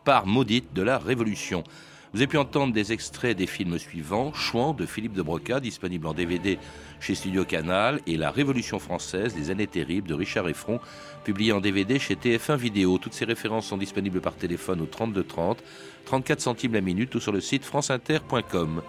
par 0.04 0.26
maudite 0.26 0.72
de 0.72 0.80
la 0.80 0.96
Révolution. 0.96 1.64
Vous 2.14 2.20
avez 2.20 2.28
pu 2.28 2.38
entendre 2.38 2.72
des 2.72 2.92
extraits 2.92 3.36
des 3.36 3.48
films 3.48 3.76
suivants 3.76 4.32
Chouan 4.32 4.72
de 4.72 4.86
Philippe 4.86 5.14
de 5.14 5.22
Broca, 5.22 5.58
disponible 5.58 6.06
en 6.06 6.14
DVD 6.14 6.60
chez 7.00 7.16
Studio 7.16 7.44
Canal, 7.44 8.00
et 8.06 8.16
La 8.16 8.30
Révolution 8.30 8.78
française, 8.78 9.34
les 9.36 9.50
années 9.50 9.66
terribles 9.66 10.06
de 10.06 10.14
Richard 10.14 10.48
Effron, 10.48 10.78
publié 11.24 11.50
en 11.50 11.60
DVD 11.60 11.98
chez 11.98 12.14
TF1 12.14 12.54
Vidéo. 12.54 12.98
Toutes 12.98 13.14
ces 13.14 13.24
références 13.24 13.66
sont 13.66 13.78
disponibles 13.78 14.20
par 14.20 14.36
téléphone 14.36 14.80
au 14.80 14.86
32 14.86 15.24
30, 15.24 15.64
34 16.04 16.40
centimes 16.40 16.74
la 16.74 16.82
minute 16.82 17.12
ou 17.16 17.18
sur 17.18 17.32
le 17.32 17.40
site 17.40 17.64
franceinter.com. 17.64 18.82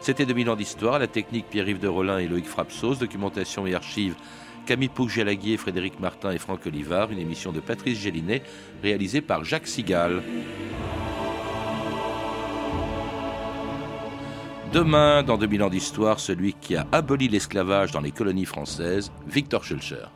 C'était 0.00 0.24
2000 0.24 0.48
ans 0.48 0.56
d'histoire, 0.56 0.98
la 0.98 1.06
technique 1.06 1.50
Pierre-Yves 1.50 1.80
de 1.80 1.88
Rollin 1.88 2.16
et 2.16 2.28
Loïc 2.28 2.46
Frapsos, 2.46 2.94
documentation 2.94 3.66
et 3.66 3.74
archives 3.74 4.14
Camille 4.64 4.88
Pouc-Jalaguier, 4.88 5.58
Frédéric 5.58 6.00
Martin 6.00 6.30
et 6.30 6.38
Franck 6.38 6.64
Olivard, 6.64 7.12
une 7.12 7.18
émission 7.18 7.52
de 7.52 7.60
Patrice 7.60 7.98
Gélinet 7.98 8.42
réalisée 8.82 9.20
par 9.20 9.44
Jacques 9.44 9.66
Sigal. 9.66 10.22
Demain, 14.72 15.24
dans 15.24 15.36
2000 15.36 15.64
ans 15.64 15.68
d'histoire, 15.68 16.20
celui 16.20 16.52
qui 16.52 16.76
a 16.76 16.86
aboli 16.92 17.26
l'esclavage 17.26 17.90
dans 17.90 18.00
les 18.00 18.12
colonies 18.12 18.44
françaises, 18.44 19.10
Victor 19.26 19.64
Schulcher. 19.64 20.06